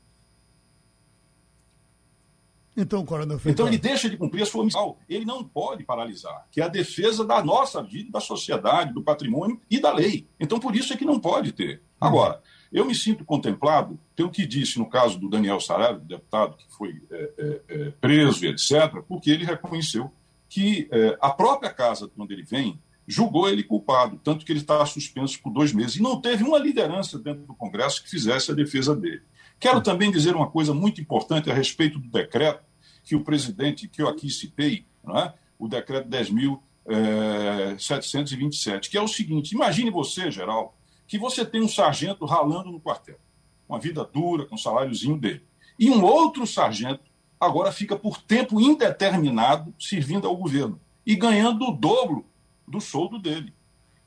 [2.75, 4.95] Então, coronel Então ele deixa de cumprir a sua missão.
[5.09, 9.59] Ele não pode paralisar, que é a defesa da nossa vida, da sociedade, do patrimônio
[9.69, 10.25] e da lei.
[10.39, 11.81] Então, por isso é que não pode ter.
[11.99, 16.65] Agora, eu me sinto contemplado pelo que disse no caso do Daniel Saraiva, deputado que
[16.69, 20.11] foi é, é, é, preso e etc., porque ele reconheceu
[20.47, 24.59] que é, a própria casa de onde ele vem julgou ele culpado, tanto que ele
[24.59, 25.97] está suspenso por dois meses.
[25.97, 29.21] E não teve uma liderança dentro do Congresso que fizesse a defesa dele.
[29.61, 32.63] Quero também dizer uma coisa muito importante a respeito do decreto
[33.03, 35.33] que o presidente, que eu aqui citei, é?
[35.59, 40.75] o decreto 10.727, é, que é o seguinte: imagine você, geral,
[41.07, 43.19] que você tem um sargento ralando no quartel,
[43.69, 45.43] uma vida dura, com o saláriozinho dele.
[45.77, 51.71] E um outro sargento agora fica por tempo indeterminado servindo ao governo e ganhando o
[51.71, 52.25] dobro
[52.67, 53.53] do soldo dele.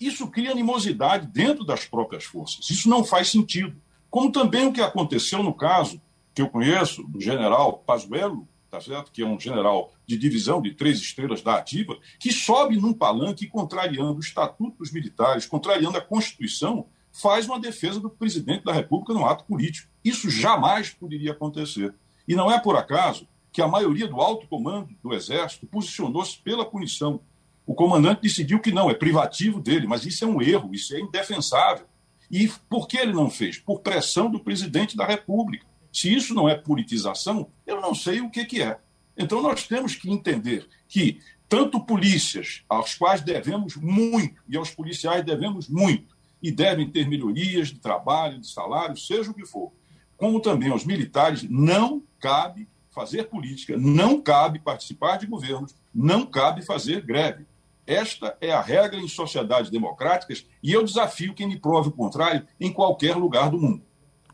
[0.01, 2.69] Isso cria animosidade dentro das próprias forças.
[2.69, 3.81] Isso não faz sentido.
[4.15, 6.01] Como também o que aconteceu no caso
[6.33, 9.11] que eu conheço do general Pazuello, tá certo?
[9.11, 13.49] que é um general de divisão de três estrelas da ativa, que sobe num palanque
[13.49, 19.13] contrariando o Estatuto dos Militares, contrariando a Constituição, faz uma defesa do presidente da República
[19.13, 19.91] no ato político.
[20.05, 21.93] Isso jamais poderia acontecer.
[22.29, 26.65] E não é por acaso que a maioria do alto comando do Exército posicionou-se pela
[26.65, 27.19] punição.
[27.67, 31.01] O comandante decidiu que não, é privativo dele, mas isso é um erro, isso é
[31.01, 31.87] indefensável.
[32.31, 33.59] E por que ele não fez?
[33.59, 35.67] Por pressão do presidente da República.
[35.93, 38.79] Se isso não é politização, eu não sei o que, que é.
[39.17, 45.25] Então nós temos que entender que tanto polícias, aos quais devemos muito, e aos policiais
[45.25, 49.73] devemos muito, e devem ter melhorias de trabalho, de salário, seja o que for.
[50.17, 56.63] Como também aos militares, não cabe fazer política, não cabe participar de governos, não cabe
[56.63, 57.47] fazer greve.
[57.87, 62.47] Esta é a regra em sociedades democráticas e eu desafio quem me prove o contrário
[62.59, 63.83] em qualquer lugar do mundo.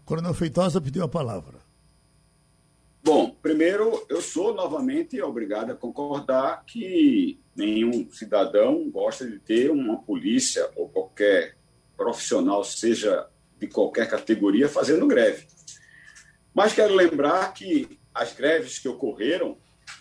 [0.05, 1.59] Coronel Feitosa pediu a palavra.
[3.03, 9.99] Bom, primeiro, eu sou novamente obrigado a concordar que nenhum cidadão gosta de ter uma
[10.03, 11.57] polícia ou qualquer
[11.97, 13.27] profissional, seja
[13.59, 15.47] de qualquer categoria, fazendo greve.
[16.55, 19.57] Mas quero lembrar que as greves que ocorreram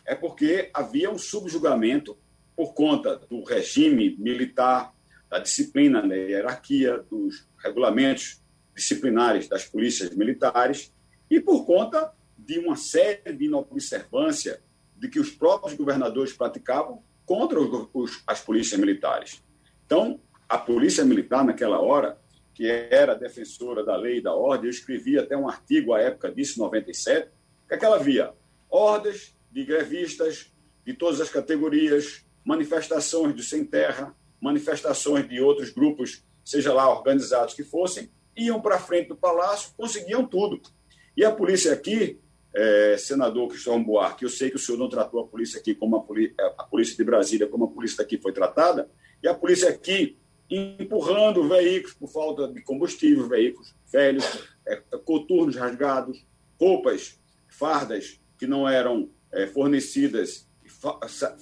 [0.05, 2.17] é porque havia um subjugamento
[2.59, 4.93] por conta do regime militar,
[5.29, 8.43] da disciplina, da hierarquia, dos regulamentos
[8.75, 10.93] disciplinares das polícias militares
[11.31, 14.61] e por conta de uma série de inobservância
[14.97, 19.41] de que os próprios governadores praticavam contra os, os, as polícias militares.
[19.85, 20.19] Então,
[20.49, 22.19] a polícia militar, naquela hora,
[22.53, 26.29] que era defensora da lei e da ordem, eu escrevi até um artigo à época
[26.29, 27.29] disso, 97,
[27.69, 28.33] que, é que ela via
[28.69, 30.51] ordens de grevistas
[30.85, 37.53] de todas as categorias, manifestações de sem terra, manifestações de outros grupos, seja lá organizados
[37.53, 40.59] que fossem, iam para frente do palácio, conseguiam tudo.
[41.15, 42.19] E a polícia aqui,
[42.51, 45.97] é, senador Cristóvão Buarque, eu sei que o senhor não tratou a polícia aqui como
[45.97, 48.89] a, polícia, a polícia de Brasília, como a polícia daqui foi tratada,
[49.21, 50.17] e a polícia aqui
[50.49, 54.25] empurrando veículos por falta de combustível, veículos velhos,
[54.65, 56.25] é, coturnos rasgados,
[56.59, 60.48] roupas, fardas que não eram é, fornecidas,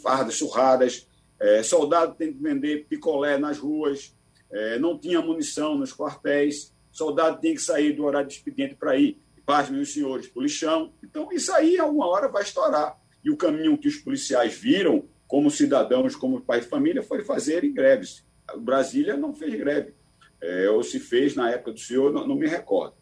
[0.02, 1.08] fardas surradas,
[1.40, 4.16] é, soldado tem que vender picolé nas ruas,
[4.52, 8.98] é, não tinha munição nos quartéis, soldado tem que sair do horário de expediente para
[8.98, 10.92] ir, paz, meus senhores, para o lixão.
[11.04, 13.00] Então, isso aí, alguma hora, vai estourar.
[13.24, 17.74] E o caminho que os policiais viram, como cidadãos, como pai de família, foi fazerem
[17.74, 18.26] greves.
[18.58, 19.94] Brasília não fez greve,
[20.42, 22.96] é, ou se fez na época do senhor, não, não, me recordo.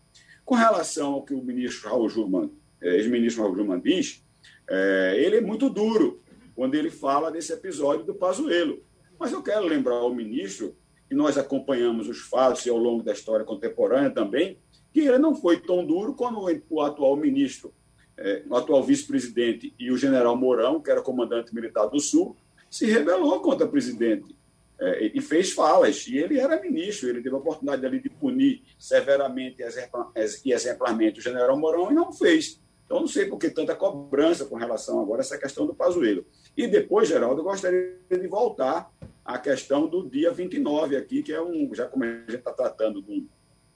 [0.44, 4.24] Com relação ao que o ministro Raul Jurman, é, ex-ministro Raul Jurman diz,
[4.68, 6.22] é, ele é muito duro
[6.56, 8.82] quando ele fala desse episódio do Pazuello.
[9.20, 10.76] Mas eu quero lembrar ao ministro,
[11.08, 14.58] que nós acompanhamos os fatos e ao longo da história contemporânea também,
[14.94, 16.40] que ele não foi tão duro quando
[16.70, 17.74] o atual ministro
[18.18, 22.36] é, o atual vice-presidente e o general Mourão, que era comandante militar do Sul,
[22.70, 24.36] se rebelou contra o presidente
[24.80, 26.08] é, e fez falas.
[26.08, 29.62] E ele era ministro, ele teve a oportunidade ali de punir severamente
[30.46, 32.62] e exemplarmente o general Mourão e não fez.
[32.86, 36.26] Então, não sei por que tanta cobrança com relação agora a essa questão do Pazuello.
[36.58, 38.92] E depois, Geraldo, eu gostaria de voltar
[39.24, 43.02] à questão do dia 29 aqui, que é um, já como a gente está tratando
[43.02, 43.28] de um,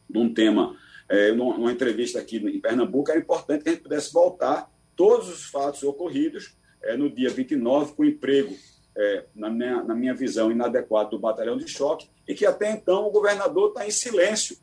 [0.10, 0.76] de um tema,
[1.10, 5.46] é, numa entrevista aqui em Pernambuco, era importante que a gente pudesse voltar todos os
[5.46, 8.56] fatos ocorridos é, no dia 29 com emprego,
[8.96, 13.08] é, na, minha, na minha visão, inadequado do batalhão de choque, e que até então
[13.08, 14.58] o governador está em silêncio.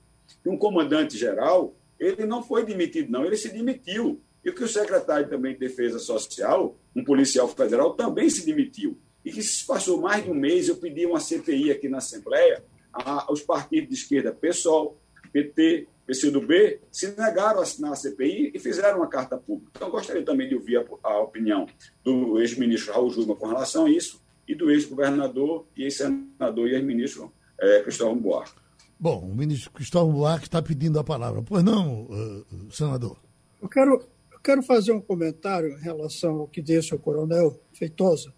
[0.45, 5.29] E um comandante-geral, ele não foi demitido, não, ele se demitiu e que o secretário
[5.29, 8.97] também de Defesa Social, um policial federal, também se demitiu.
[9.25, 12.63] E que se passou mais de um mês, eu pedi uma CPI aqui na Assembleia,
[12.93, 14.97] aos partidos de esquerda, PSOL,
[15.33, 19.73] PT, PCdoB, se negaram a assinar a CPI e fizeram uma carta pública.
[19.75, 21.67] Então, gostaria também de ouvir a, a opinião
[22.05, 27.33] do ex-ministro Raul Júnior com relação a isso e do ex-governador e ex-senador e ex-ministro
[27.61, 28.61] é, Cristóvão Buarque.
[28.99, 31.43] Bom, o ministro Cristóvão Buarque está pedindo a palavra.
[31.43, 33.19] Pois não, uh, senador?
[33.61, 34.16] Eu quero
[34.47, 38.33] quero fazer um comentário em relação ao que disse o coronel Feitosa.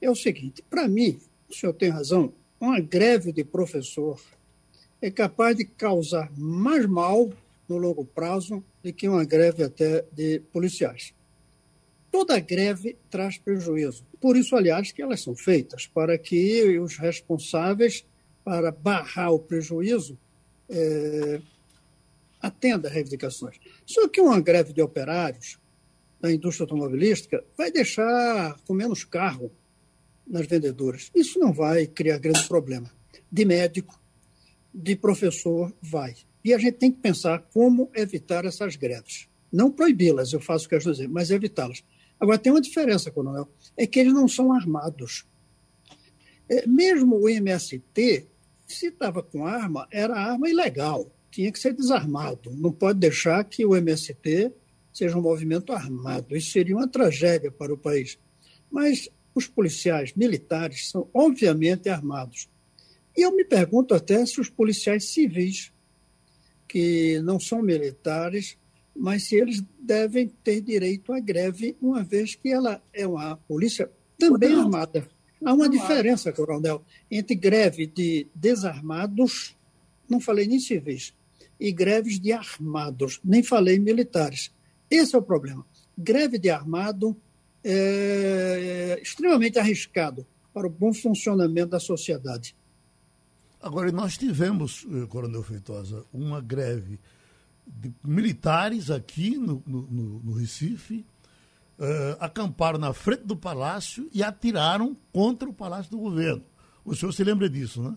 [0.00, 4.20] É o seguinte: para mim, o senhor tem razão, uma greve de professor
[5.02, 7.32] é capaz de causar mais mal
[7.68, 11.12] no longo prazo do que uma greve até de policiais.
[12.12, 14.04] Toda greve traz prejuízo.
[14.20, 18.04] Por isso, aliás, que elas são feitas para que os responsáveis
[18.44, 20.16] para barrar o prejuízo
[20.68, 21.40] é,
[22.40, 23.58] atenda a reivindicações.
[23.84, 25.58] Só que uma greve de operários
[26.20, 29.50] da indústria automobilística vai deixar com menos carro
[30.26, 31.10] nas vendedoras.
[31.14, 32.90] Isso não vai criar grande problema.
[33.30, 34.00] De médico,
[34.72, 36.14] de professor, vai.
[36.44, 39.28] E a gente tem que pensar como evitar essas greves.
[39.52, 41.84] Não proibi-las, eu faço o que eu dizer, mas evitá-las.
[42.18, 45.26] Agora, tem uma diferença, Coronel, é que eles não são armados.
[46.48, 48.26] É, mesmo o MST,
[48.66, 52.50] se estava com arma, era arma ilegal tinha que ser desarmado.
[52.50, 54.52] Não pode deixar que o MST
[54.92, 56.36] seja um movimento armado.
[56.36, 58.18] Isso seria uma tragédia para o país.
[58.70, 62.48] Mas os policiais militares são obviamente armados.
[63.16, 65.72] E eu me pergunto até se os policiais civis,
[66.66, 68.56] que não são militares,
[68.94, 73.90] mas se eles devem ter direito à greve, uma vez que ela é uma polícia
[74.18, 75.08] também armada.
[75.44, 79.56] Há uma diferença, Coronel, entre greve de desarmados,
[80.08, 81.14] não falei nem civis,
[81.60, 84.50] e greves de armados, nem falei militares.
[84.90, 85.64] Esse é o problema.
[85.96, 87.14] Greve de armado
[87.62, 92.56] é extremamente arriscado para o bom funcionamento da sociedade.
[93.60, 96.98] Agora, nós tivemos, eh, Coronel Feitosa, uma greve
[97.66, 99.82] de militares aqui no, no,
[100.24, 101.04] no Recife,
[101.78, 106.42] uh, acamparam na frente do palácio e atiraram contra o palácio do governo.
[106.84, 107.96] O senhor se lembra disso, né?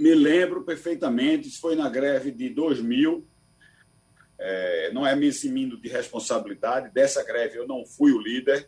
[0.00, 3.22] Me lembro perfeitamente, isso foi na greve de 2000.
[4.38, 6.88] É, não é me eximindo de responsabilidade.
[6.88, 8.66] Dessa greve eu não fui o líder.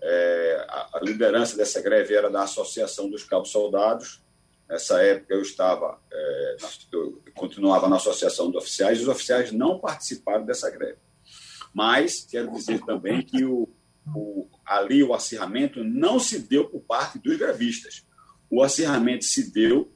[0.00, 4.22] É, a, liderança dessa greve era da Associação dos Cabos Soldados.
[4.66, 6.56] Nessa época eu estava, é,
[6.90, 10.96] eu continuava na Associação dos Oficiais e os oficiais não participaram dessa greve.
[11.74, 13.68] Mas quero dizer também que o,
[14.16, 18.02] o, ali o acirramento não se deu por parte dos grevistas.
[18.48, 19.92] O acirramento se deu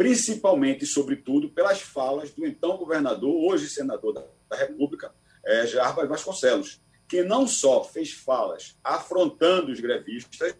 [0.00, 4.14] principalmente e sobretudo pelas falas do então governador, hoje senador
[4.48, 5.12] da República,
[5.44, 10.56] é, Jarbas Vasconcelos, que não só fez falas afrontando os grevistas,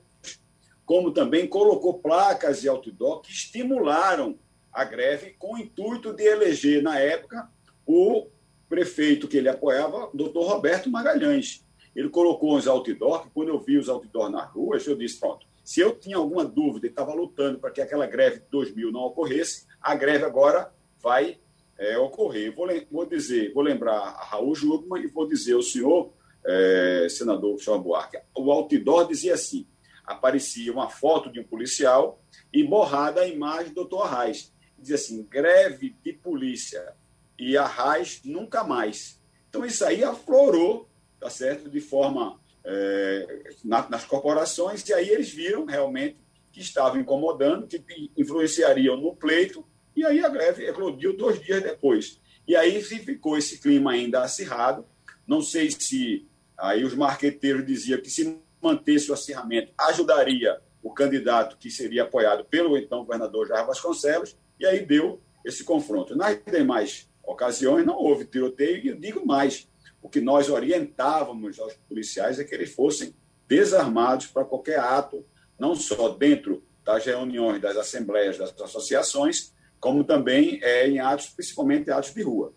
[0.84, 4.38] como também colocou placas de outdoor que estimularam
[4.70, 7.48] a greve com o intuito de eleger, na época,
[7.86, 8.26] o
[8.68, 11.64] prefeito que ele apoiava, doutor Roberto Magalhães.
[11.96, 15.46] Ele colocou os outdoor, que quando eu vi os outdoor nas ruas, eu disse, pronto,
[15.70, 19.02] se eu tinha alguma dúvida e estava lutando para que aquela greve de 2000 não
[19.02, 21.38] ocorresse, a greve agora vai
[21.78, 22.52] é, ocorrer.
[22.52, 26.12] Vou, vou, dizer, vou lembrar a Raul Jugman e vou dizer ao senhor,
[26.44, 29.64] é, senador Michel Buarque, o outdoor dizia assim,
[30.04, 32.20] aparecia uma foto de um policial
[32.52, 34.52] e borrada a imagem do doutor Arraes.
[34.76, 36.96] Dizia assim, greve de polícia
[37.38, 39.22] e Arraes nunca mais.
[39.48, 40.88] Então isso aí aflorou,
[41.20, 46.16] tá certo, de forma é, na, nas corporações, e aí eles viram realmente
[46.52, 52.20] que estavam incomodando, que influenciariam no pleito, e aí a greve eclodiu dois dias depois.
[52.46, 54.84] E aí ficou esse clima ainda acirrado.
[55.26, 56.26] Não sei se
[56.58, 62.44] aí os marqueteiros diziam que se mantesse o acirramento ajudaria o candidato que seria apoiado
[62.44, 66.16] pelo então governador Jair Vasconcelos, e aí deu esse confronto.
[66.16, 69.68] Nas demais ocasiões não houve tiroteio, e digo mais,
[70.02, 73.14] o que nós orientávamos aos policiais é que eles fossem
[73.46, 75.24] desarmados para qualquer ato,
[75.58, 81.90] não só dentro das reuniões, das assembleias, das associações, como também é, em atos, principalmente
[81.90, 82.52] atos de rua.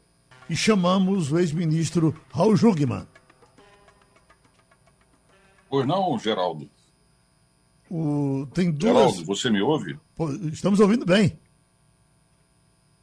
[0.49, 3.07] E chamamos o ex-ministro Raul Jungmann.
[5.69, 6.69] Pois não, Geraldo?
[7.89, 8.93] O, tem duas...
[8.93, 9.97] Geraldo, você me ouve?
[10.51, 11.39] Estamos ouvindo bem.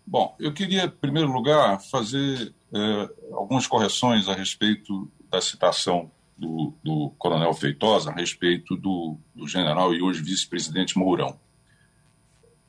[0.07, 6.73] Bom, eu queria, em primeiro lugar, fazer é, algumas correções a respeito da citação do,
[6.83, 11.39] do coronel Feitosa a respeito do, do general e hoje vice-presidente Mourão.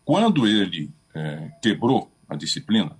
[0.03, 2.97] Quando ele é, quebrou a disciplina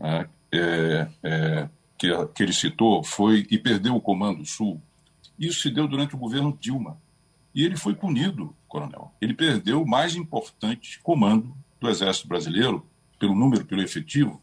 [0.00, 4.82] é, é, é, que, que ele citou foi e perdeu o Comando Sul,
[5.38, 7.00] isso se deu durante o governo Dilma.
[7.54, 9.12] E ele foi punido, coronel.
[9.20, 12.86] Ele perdeu o mais importante comando do Exército Brasileiro,
[13.18, 14.40] pelo número, pelo efetivo,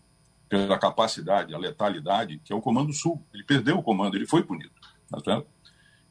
[0.49, 3.23] pela capacidade, a letalidade, que é o Comando Sul.
[3.31, 4.71] Ele perdeu o comando, ele foi punido.
[5.23, 5.43] Tá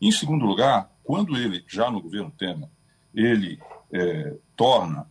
[0.01, 2.69] em segundo lugar, quando ele, já no governo Temer,
[3.13, 3.61] ele
[3.93, 5.11] é, torna,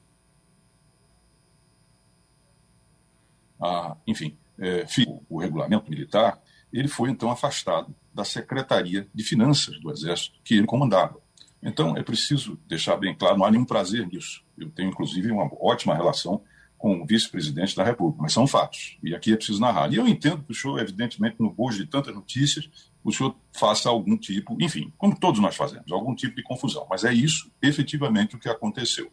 [3.61, 4.85] a, enfim, é,
[5.29, 10.65] o regulamento militar, ele foi então afastado da Secretaria de Finanças do Exército, que ele
[10.65, 11.19] comandava.
[11.61, 14.43] Então, é preciso deixar bem claro, não há nenhum prazer nisso.
[14.57, 16.41] Eu tenho, inclusive, uma ótima relação
[16.77, 18.97] com o vice-presidente da República, mas são fatos.
[19.01, 19.91] E aqui é preciso narrar.
[19.91, 22.69] E eu entendo que o senhor, evidentemente, no bojo de tantas notícias,
[23.03, 26.85] o senhor faça algum tipo, enfim, como todos nós fazemos, algum tipo de confusão.
[26.89, 29.11] Mas é isso, efetivamente, o que aconteceu.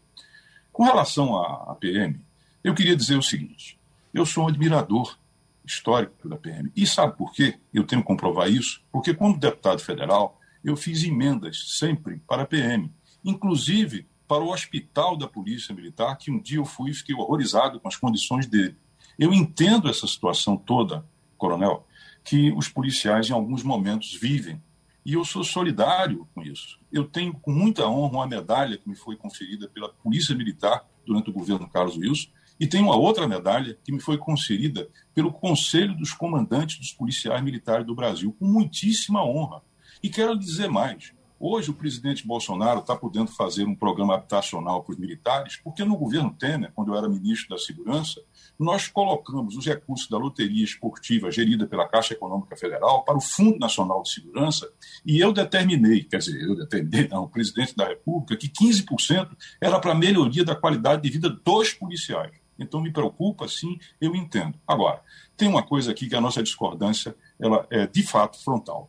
[0.72, 2.20] Com relação à PM,
[2.62, 3.78] eu queria dizer o seguinte:
[4.12, 5.16] eu sou um admirador
[5.64, 6.70] histórico da PM.
[6.76, 7.58] E sabe por quê?
[7.72, 8.82] Eu tenho que comprovar isso?
[8.92, 12.92] Porque, como deputado federal, eu fiz emendas sempre para a PM,
[13.24, 17.78] inclusive para o hospital da Polícia Militar, que um dia eu fui e fiquei horrorizado
[17.78, 18.74] com as condições dele.
[19.16, 21.06] Eu entendo essa situação toda,
[21.38, 21.86] coronel,
[22.24, 24.60] que os policiais em alguns momentos vivem.
[25.06, 26.80] E eu sou solidário com isso.
[26.90, 31.30] Eu tenho com muita honra uma medalha que me foi conferida pela Polícia Militar durante
[31.30, 32.28] o governo Carlos Wilson,
[32.58, 37.40] e tenho uma outra medalha que me foi concedida pelo Conselho dos Comandantes dos Policiais
[37.40, 39.62] Militares do Brasil, com muitíssima honra.
[40.02, 41.12] E quero dizer mais:
[41.46, 45.94] Hoje, o presidente Bolsonaro está podendo fazer um programa habitacional para os militares, porque no
[45.94, 48.22] governo Temer, quando eu era ministro da Segurança,
[48.58, 53.58] nós colocamos os recursos da loteria esportiva gerida pela Caixa Econômica Federal para o Fundo
[53.58, 54.66] Nacional de Segurança
[55.04, 59.78] e eu determinei, quer dizer, eu determinei, não, o presidente da República, que 15% era
[59.78, 62.32] para a melhoria da qualidade de vida dos policiais.
[62.58, 64.58] Então me preocupa, sim, eu entendo.
[64.66, 65.02] Agora,
[65.36, 68.88] tem uma coisa aqui que a nossa discordância ela é de fato frontal.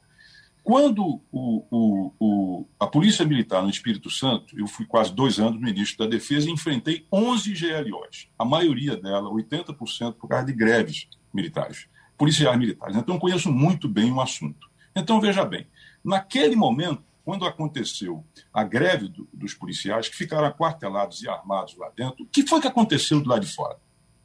[0.65, 5.61] Quando o, o, o, a Polícia Militar no Espírito Santo, eu fui quase dois anos
[5.61, 11.07] ministro da Defesa e enfrentei 11 GLOs, a maioria dela, 80%, por causa de greves
[11.31, 11.87] militares,
[12.17, 12.97] policiais militares.
[12.97, 14.67] Então, conheço muito bem o assunto.
[14.95, 15.67] Então, veja bem,
[16.03, 21.91] naquele momento, quando aconteceu a greve do, dos policiais, que ficaram aquartelados e armados lá
[21.95, 23.77] dentro, o que foi que aconteceu do lado de fora?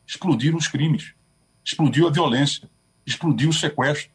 [0.06, 1.12] Explodiram os crimes,
[1.62, 2.70] explodiu a violência,
[3.04, 4.10] explodiu o sequestro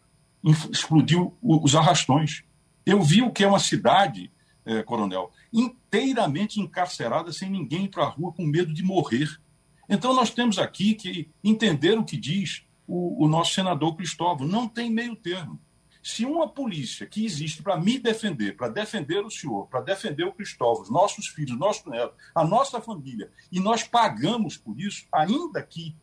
[0.71, 2.43] explodiu os arrastões.
[2.85, 4.31] Eu vi o que é uma cidade,
[4.65, 9.27] é, coronel, inteiramente encarcerada, sem ninguém ir para a rua, com medo de morrer.
[9.89, 14.47] Então, nós temos aqui que entender o que diz o, o nosso senador Cristóvão.
[14.47, 15.59] Não tem meio termo.
[16.01, 20.33] Se uma polícia que existe para me defender, para defender o senhor, para defender o
[20.33, 25.63] Cristóvão, os nossos filhos, nosso neto, a nossa família, e nós pagamos por isso, ainda
[25.63, 25.95] que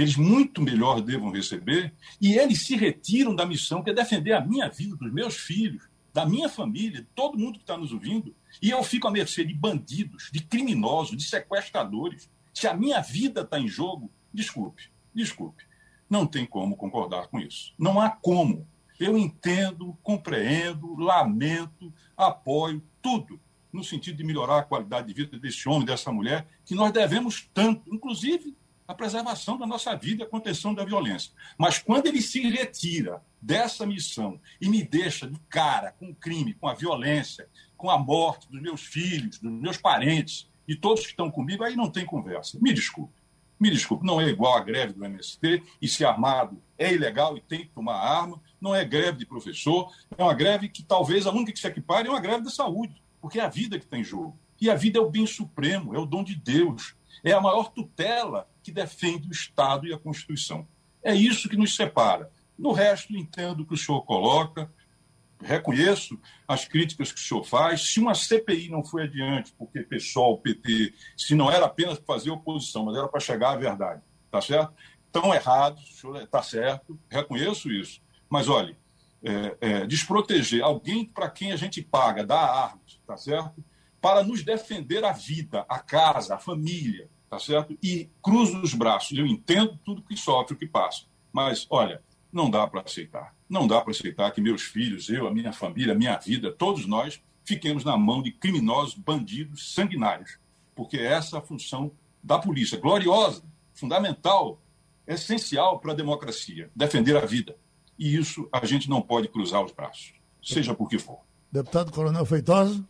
[0.00, 4.40] eles muito melhor devam receber, e eles se retiram da missão que é defender a
[4.40, 8.34] minha vida, dos meus filhos, da minha família, de todo mundo que está nos ouvindo,
[8.62, 12.30] e eu fico à mercê de bandidos, de criminosos, de sequestradores.
[12.52, 15.64] Se a minha vida está em jogo, desculpe, desculpe,
[16.08, 17.72] não tem como concordar com isso.
[17.78, 18.66] Não há como.
[18.98, 23.40] Eu entendo, compreendo, lamento, apoio, tudo
[23.72, 27.48] no sentido de melhorar a qualidade de vida desse homem, dessa mulher, que nós devemos
[27.52, 28.56] tanto, inclusive
[28.88, 31.30] a preservação da nossa vida e a contenção da violência.
[31.58, 36.54] Mas quando ele se retira dessa missão e me deixa de cara com o crime,
[36.54, 41.10] com a violência, com a morte dos meus filhos, dos meus parentes e todos que
[41.10, 42.58] estão comigo, aí não tem conversa.
[42.62, 43.12] Me desculpe.
[43.60, 47.42] Me desculpe, não é igual a greve do MST e se armado é ilegal e
[47.42, 51.32] tem que tomar arma, não é greve de professor, é uma greve que talvez a
[51.32, 53.98] única que se equipare é uma greve da saúde, porque é a vida que está
[53.98, 54.38] em jogo.
[54.60, 57.70] E a vida é o bem supremo, é o dom de Deus, é a maior
[57.70, 60.66] tutela que defende o Estado e a Constituição.
[61.02, 62.30] É isso que nos separa.
[62.58, 64.70] No resto, entendo o que o senhor coloca,
[65.40, 67.92] reconheço as críticas que o senhor faz.
[67.92, 72.30] Se uma CPI não foi adiante, porque PSOL, PT, se não era apenas para fazer
[72.30, 74.74] oposição, mas era para chegar à verdade, tá certo?
[75.08, 78.00] estão errados, o senhor está certo, reconheço isso.
[78.28, 78.76] Mas, olhe,
[79.22, 83.64] é, é, desproteger alguém para quem a gente paga, dá armas, tá certo?
[84.00, 87.76] Para nos defender a vida, a casa, a família, tá certo?
[87.82, 89.16] E cruzo os braços.
[89.16, 91.04] Eu entendo tudo que sofre, o que passa.
[91.32, 93.34] Mas, olha, não dá para aceitar.
[93.48, 96.86] Não dá para aceitar que meus filhos, eu, a minha família, a minha vida, todos
[96.86, 100.38] nós, fiquemos na mão de criminosos, bandidos, sanguinários.
[100.74, 101.90] Porque essa é a função
[102.22, 103.42] da polícia, gloriosa,
[103.72, 104.60] fundamental,
[105.06, 107.56] essencial para a democracia, defender a vida.
[107.98, 111.20] E isso a gente não pode cruzar os braços, seja por que for.
[111.50, 112.84] Deputado Coronel Feitosa.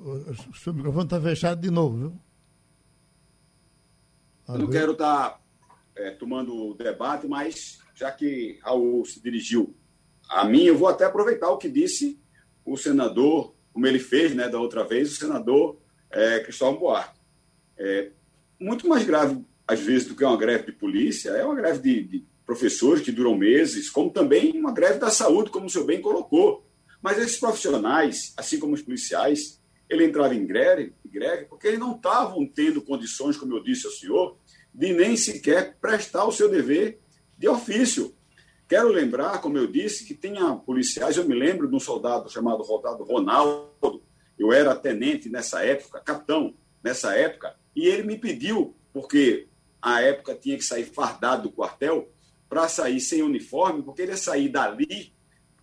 [0.00, 2.20] O seu microfone está fechado de novo, viu?
[4.48, 5.40] Eu não quero estar tá,
[5.96, 9.74] é, tomando o debate, mas já que Raul se dirigiu
[10.28, 12.18] a mim, eu vou até aproveitar o que disse
[12.64, 15.78] o senador, como ele fez né, da outra vez, o senador
[16.10, 17.18] é, Cristóvão Buarque.
[17.76, 18.10] É,
[18.60, 22.02] muito mais grave, às vezes, do que uma greve de polícia, é uma greve de,
[22.04, 26.00] de professores que duram meses, como também uma greve da saúde, como o senhor bem
[26.00, 26.66] colocou.
[27.02, 31.96] Mas esses profissionais, assim como os policiais, ele entrava em greve, greve porque eles não
[31.96, 34.38] estavam tendo condições, como eu disse ao senhor,
[34.72, 37.00] de nem sequer prestar o seu dever
[37.36, 38.14] de ofício.
[38.68, 42.62] Quero lembrar, como eu disse, que tinha policiais, eu me lembro de um soldado chamado
[42.64, 44.02] soldado Ronaldo,
[44.38, 49.48] eu era tenente nessa época, capitão nessa época, e ele me pediu, porque
[49.80, 52.12] a época tinha que sair fardado do quartel,
[52.48, 55.14] para sair sem uniforme, porque ele ia sair dali,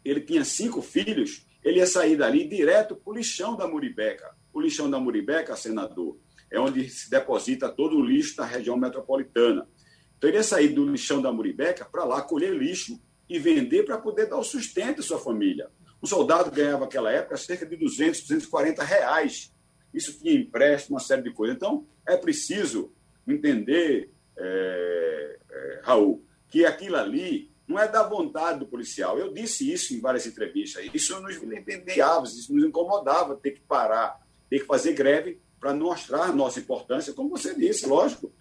[0.03, 4.35] ele tinha cinco filhos, ele ia sair dali direto para o lixão da Muribeca.
[4.53, 6.15] O lixão da Muribeca, senador,
[6.51, 9.67] é onde se deposita todo o lixo da região metropolitana.
[10.15, 13.97] Então, ele ia sair do lixão da Muribeca para lá colher lixo e vender para
[13.97, 15.71] poder dar o sustento à sua família.
[15.99, 19.51] O soldado ganhava naquela época cerca de 200, 240 reais.
[19.91, 21.55] Isso tinha empréstimo, uma série de coisas.
[21.55, 22.93] Então, é preciso
[23.27, 29.17] entender, é, é, Raul, que aquilo ali não é da vontade do policial.
[29.17, 30.87] Eu disse isso em várias entrevistas.
[30.93, 36.33] Isso nos entendiava, isso nos incomodava ter que parar, ter que fazer greve para mostrar
[36.33, 38.31] nossa importância, como você disse, lógico.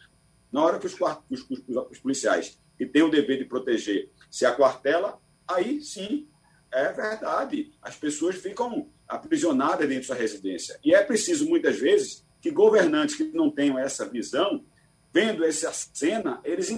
[0.53, 4.45] Na hora que os, os, os, os policiais que têm o dever de proteger se
[4.45, 5.19] aquartela,
[5.49, 6.29] aí sim,
[6.71, 7.73] é verdade.
[7.81, 10.79] As pessoas ficam aprisionadas dentro da sua residência.
[10.85, 14.65] E é preciso, muitas vezes, que governantes que não tenham essa visão,
[15.13, 16.69] vendo essa cena, eles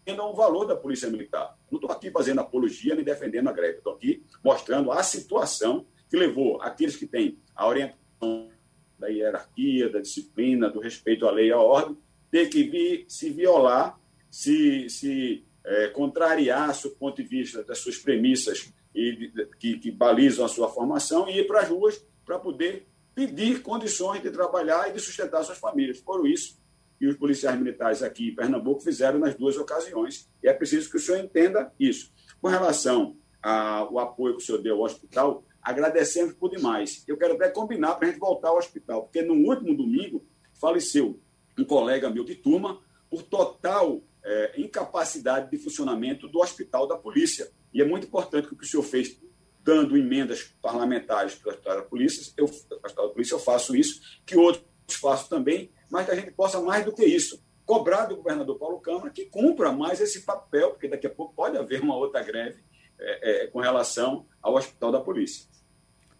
[0.00, 1.56] entendam o valor da Polícia Militar.
[1.70, 6.16] Não estou aqui fazendo apologia nem defendendo a greve, estou aqui mostrando a situação que
[6.16, 8.50] levou aqueles que têm a orientação
[8.98, 11.96] da hierarquia, da disciplina, do respeito à lei e à ordem,
[12.30, 13.98] ter que vir, se violar,
[14.30, 20.44] se, se é, contrariar, do ponto de vista das suas premissas e que, que balizam
[20.44, 24.92] a sua formação e ir para as ruas para poder pedir condições de trabalhar e
[24.92, 26.00] de sustentar suas famílias.
[26.00, 26.59] Por isso,
[27.00, 30.28] e os policiais militares aqui em Pernambuco fizeram nas duas ocasiões.
[30.42, 32.12] E é preciso que o senhor entenda isso.
[32.40, 37.02] Com relação ao apoio que o senhor deu ao hospital, agradecemos por demais.
[37.08, 40.26] Eu quero até combinar para a gente voltar ao hospital, porque no último domingo
[40.60, 41.18] faleceu
[41.58, 47.50] um colega meu de turma por total é, incapacidade de funcionamento do hospital da polícia.
[47.72, 49.18] E é muito importante que o que o senhor fez,
[49.62, 54.00] dando emendas parlamentares para o hospital da polícia, eu, hospital da polícia, eu faço isso,
[54.26, 54.64] que outros
[55.00, 58.80] façam também, mas que a gente possa, mais do que isso, cobrar do governador Paulo
[58.80, 62.62] Câmara que cumpra mais esse papel, porque daqui a pouco pode haver uma outra greve
[62.98, 65.46] é, é, com relação ao hospital da polícia.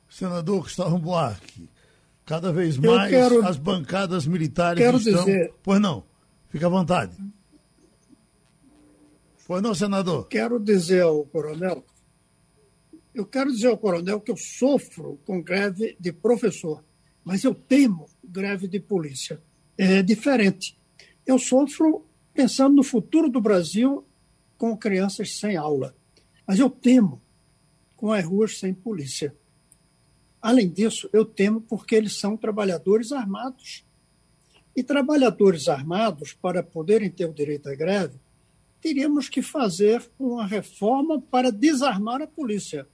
[0.08, 1.68] Senador Gustavo Buarque,
[2.24, 5.24] cada vez mais quero, as bancadas militares estão...
[5.24, 5.54] Dizer...
[5.62, 6.04] Pois não,
[6.48, 7.16] fica à vontade.
[9.46, 10.28] Pois não, senador?
[10.28, 11.84] Quero dizer ao coronel,
[13.12, 16.84] eu quero dizer ao coronel que eu sofro com greve de professor,
[17.24, 19.42] mas eu temo greve de polícia.
[19.82, 20.76] É diferente.
[21.26, 22.04] Eu sofro
[22.34, 24.04] pensando no futuro do Brasil
[24.58, 25.96] com crianças sem aula,
[26.46, 27.18] mas eu temo
[27.96, 29.34] com as ruas sem polícia.
[30.42, 33.82] Além disso, eu temo porque eles são trabalhadores armados.
[34.76, 38.20] E trabalhadores armados, para poderem ter o direito à greve,
[38.82, 42.86] teríamos que fazer uma reforma para desarmar a polícia.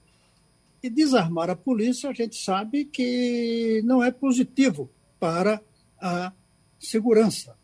[0.81, 5.61] E desarmar a polícia, a gente sabe que não é positivo para
[6.01, 6.33] a
[6.79, 7.57] segurança.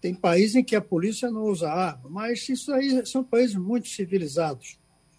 [0.00, 3.88] Tem países em que a polícia não usa arma, mas isso aí são países muito
[3.88, 4.78] civilizados,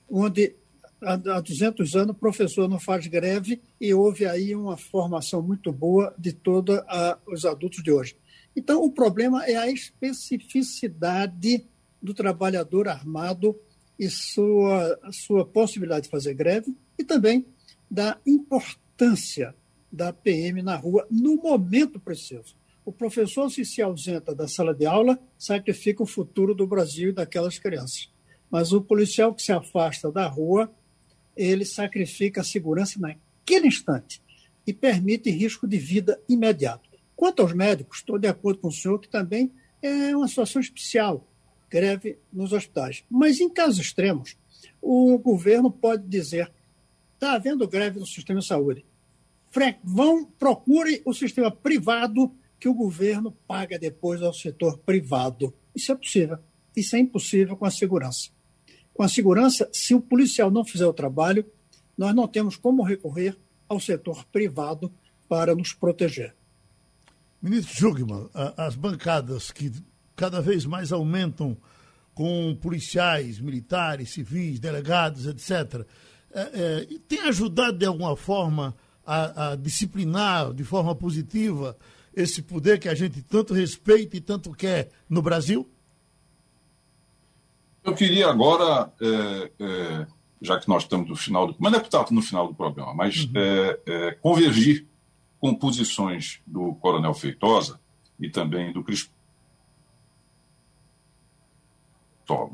[0.10, 0.56] onde
[1.02, 6.14] há 200 anos o professor não faz greve e houve aí uma formação muito boa
[6.18, 6.80] de todos
[7.28, 8.16] os adultos de hoje.
[8.56, 11.66] Então, o problema é a especificidade
[12.02, 13.58] do trabalhador armado
[13.98, 17.46] e sua, sua possibilidade de fazer greve e também
[17.90, 19.56] da importância
[19.92, 22.56] da PM na rua no momento preciso.
[22.84, 27.14] O professor, se se ausenta da sala de aula, sacrifica o futuro do Brasil e
[27.14, 28.12] daquelas crianças.
[28.50, 30.72] Mas o policial que se afasta da rua,
[31.38, 34.22] ele sacrifica a segurança naquele instante
[34.66, 36.90] e permite risco de vida imediato.
[37.16, 39.52] Quanto aos médicos, estou de acordo com o senhor que também
[39.82, 41.28] é uma situação especial,
[41.70, 43.04] greve nos hospitais.
[43.10, 44.36] Mas em casos extremos,
[44.82, 46.52] o governo pode dizer:
[47.14, 48.86] está havendo greve no sistema de saúde.
[49.84, 52.32] Vão, procure o sistema privado
[52.62, 55.52] que o governo paga depois ao setor privado.
[55.76, 56.38] Isso é possível.
[56.76, 58.30] Isso é impossível com a segurança.
[58.94, 61.44] Com a segurança, se o policial não fizer o trabalho,
[61.98, 63.36] nós não temos como recorrer
[63.68, 64.94] ao setor privado
[65.28, 66.36] para nos proteger.
[67.42, 69.72] Ministro Jugman, as bancadas que
[70.16, 71.58] cada vez mais aumentam
[72.14, 75.84] com policiais, militares, civis, delegados, etc.,
[76.34, 81.76] é, é, tem ajudado de alguma forma a, a disciplinar de forma positiva
[82.16, 85.70] esse poder que a gente tanto respeita e tanto quer no Brasil?
[87.84, 90.08] Eu queria agora, é, é,
[90.42, 91.56] já que nós estamos no final do.
[91.58, 93.32] Mas não é no final do programa, mas uhum.
[93.36, 94.86] é, é, convergir
[95.40, 97.80] com posições do Coronel Feitosa
[98.20, 99.12] e também do Cristóvão,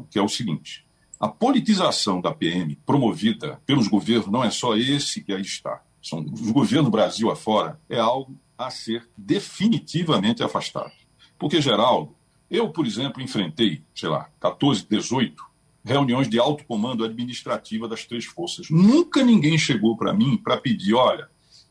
[0.10, 0.86] que é o seguinte:
[1.20, 5.84] a politização da PM promovida pelos governos não é só esse que aí está.
[6.02, 10.92] São os governos Brasil afora, é algo a ser definitivamente afastado.
[11.38, 12.16] Porque, Geraldo,
[12.50, 15.46] eu, por exemplo, enfrentei, sei lá, 14, 18
[15.84, 18.70] reuniões de alto comando administrativa das três forças.
[18.70, 21.30] Nunca ninguém chegou para mim para pedir, olha,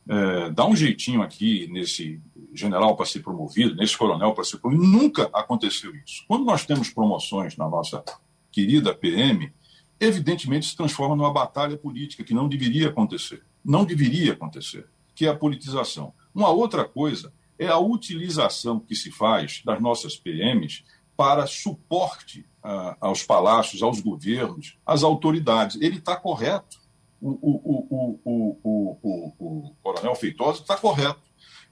[0.08, 2.20] é, dá um jeitinho aqui nesse
[2.54, 4.88] general para ser promovido, nesse coronel para ser promovido.
[4.88, 6.24] Nunca aconteceu isso.
[6.26, 8.02] Quando nós temos promoções na nossa
[8.50, 9.52] querida PM,
[10.00, 13.42] evidentemente se transforma numa batalha política que não deveria acontecer.
[13.64, 16.14] Não deveria acontecer, que é a politização.
[16.36, 20.84] Uma outra coisa é a utilização que se faz das nossas PMs
[21.16, 25.80] para suporte uh, aos palácios, aos governos, às autoridades.
[25.80, 26.78] Ele está correto.
[27.22, 31.22] O, o, o, o, coronel Feitosa está correto.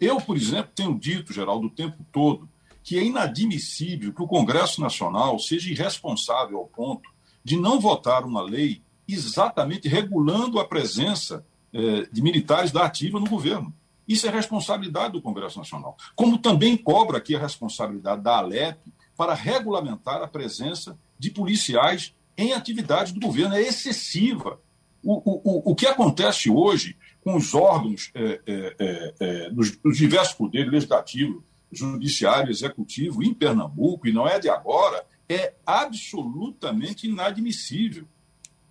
[0.00, 2.48] Eu, por exemplo, tenho dito, Geraldo, o tempo todo,
[2.82, 7.10] que é inadmissível que o Congresso Nacional seja irresponsável ao ponto
[7.44, 13.28] de não votar uma lei exatamente regulando a presença eh, de militares da ativa no
[13.28, 13.70] governo.
[14.06, 15.96] Isso é responsabilidade do Congresso Nacional.
[16.14, 18.78] Como também cobra aqui a responsabilidade da Alep
[19.16, 23.54] para regulamentar a presença de policiais em atividades do governo.
[23.54, 24.60] É excessiva.
[25.02, 29.96] O, o, o que acontece hoje com os órgãos é, é, é, é, dos, dos,
[29.96, 31.42] diversos poderes, legislativo,
[31.72, 38.06] judiciário, executivo, em Pernambuco, e não é de agora, é absolutamente inadmissível.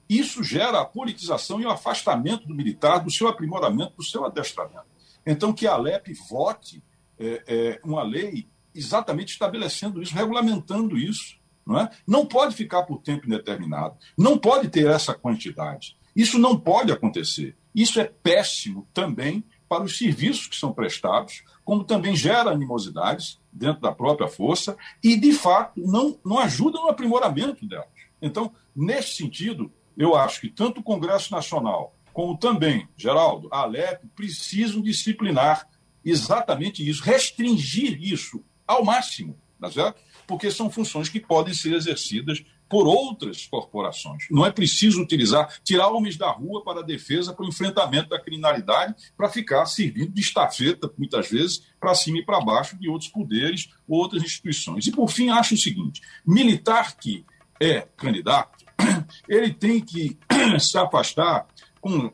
[0.08, 4.93] Isso gera a politização e o afastamento do militar, do seu aprimoramento, do seu adestramento.
[5.26, 6.84] Então, que a Alep vote
[7.20, 11.38] é, é, uma lei exatamente estabelecendo isso, regulamentando isso.
[11.66, 11.90] Não, é?
[12.06, 15.98] não pode ficar por tempo indeterminado, não pode ter essa quantidade.
[16.14, 17.56] Isso não pode acontecer.
[17.74, 23.82] Isso é péssimo também para os serviços que são prestados, como também gera animosidades dentro
[23.82, 27.88] da própria força e, de fato, não, não ajuda no aprimoramento delas.
[28.22, 34.08] Então, nesse sentido, eu acho que tanto o Congresso Nacional como também, Geraldo, a Alep,
[34.16, 35.68] precisam disciplinar
[36.06, 40.00] exatamente isso, restringir isso ao máximo, tá certo?
[40.28, 44.26] porque são funções que podem ser exercidas por outras corporações.
[44.32, 48.20] Não é preciso utilizar, tirar homens da rua para a defesa, para o enfrentamento da
[48.20, 53.12] criminalidade, para ficar servindo de estafeta, muitas vezes, para cima e para baixo de outros
[53.12, 54.88] poderes, outras instituições.
[54.88, 57.26] E, por fim, acho o seguinte: militar que
[57.60, 58.66] é candidato,
[59.30, 60.18] ele tem que
[60.60, 61.46] se afastar
[61.84, 62.10] com,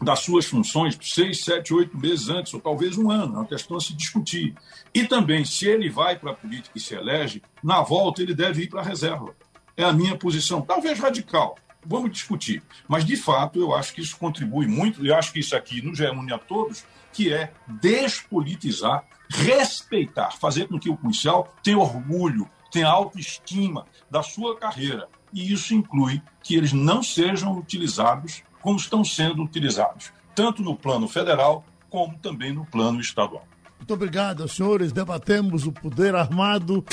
[0.00, 3.76] das suas funções seis, sete, oito meses antes, ou talvez um ano, é uma questão
[3.76, 4.54] a se discutir.
[4.94, 8.62] E também, se ele vai para a política e se elege, na volta ele deve
[8.62, 9.34] ir para a reserva.
[9.76, 11.56] É a minha posição, talvez radical.
[11.84, 12.62] Vamos discutir.
[12.86, 15.98] Mas, de fato, eu acho que isso contribui muito, e acho que isso aqui nos
[15.98, 22.88] reúne a todos, que é despolitizar, respeitar, fazer com que o policial tenha orgulho, tenha
[22.88, 29.42] autoestima da sua carreira e isso inclui que eles não sejam utilizados como estão sendo
[29.42, 33.46] utilizados, tanto no plano federal como também no plano estadual.
[33.78, 34.92] Muito obrigado, senhores.
[34.92, 36.84] Debatemos o poder armado.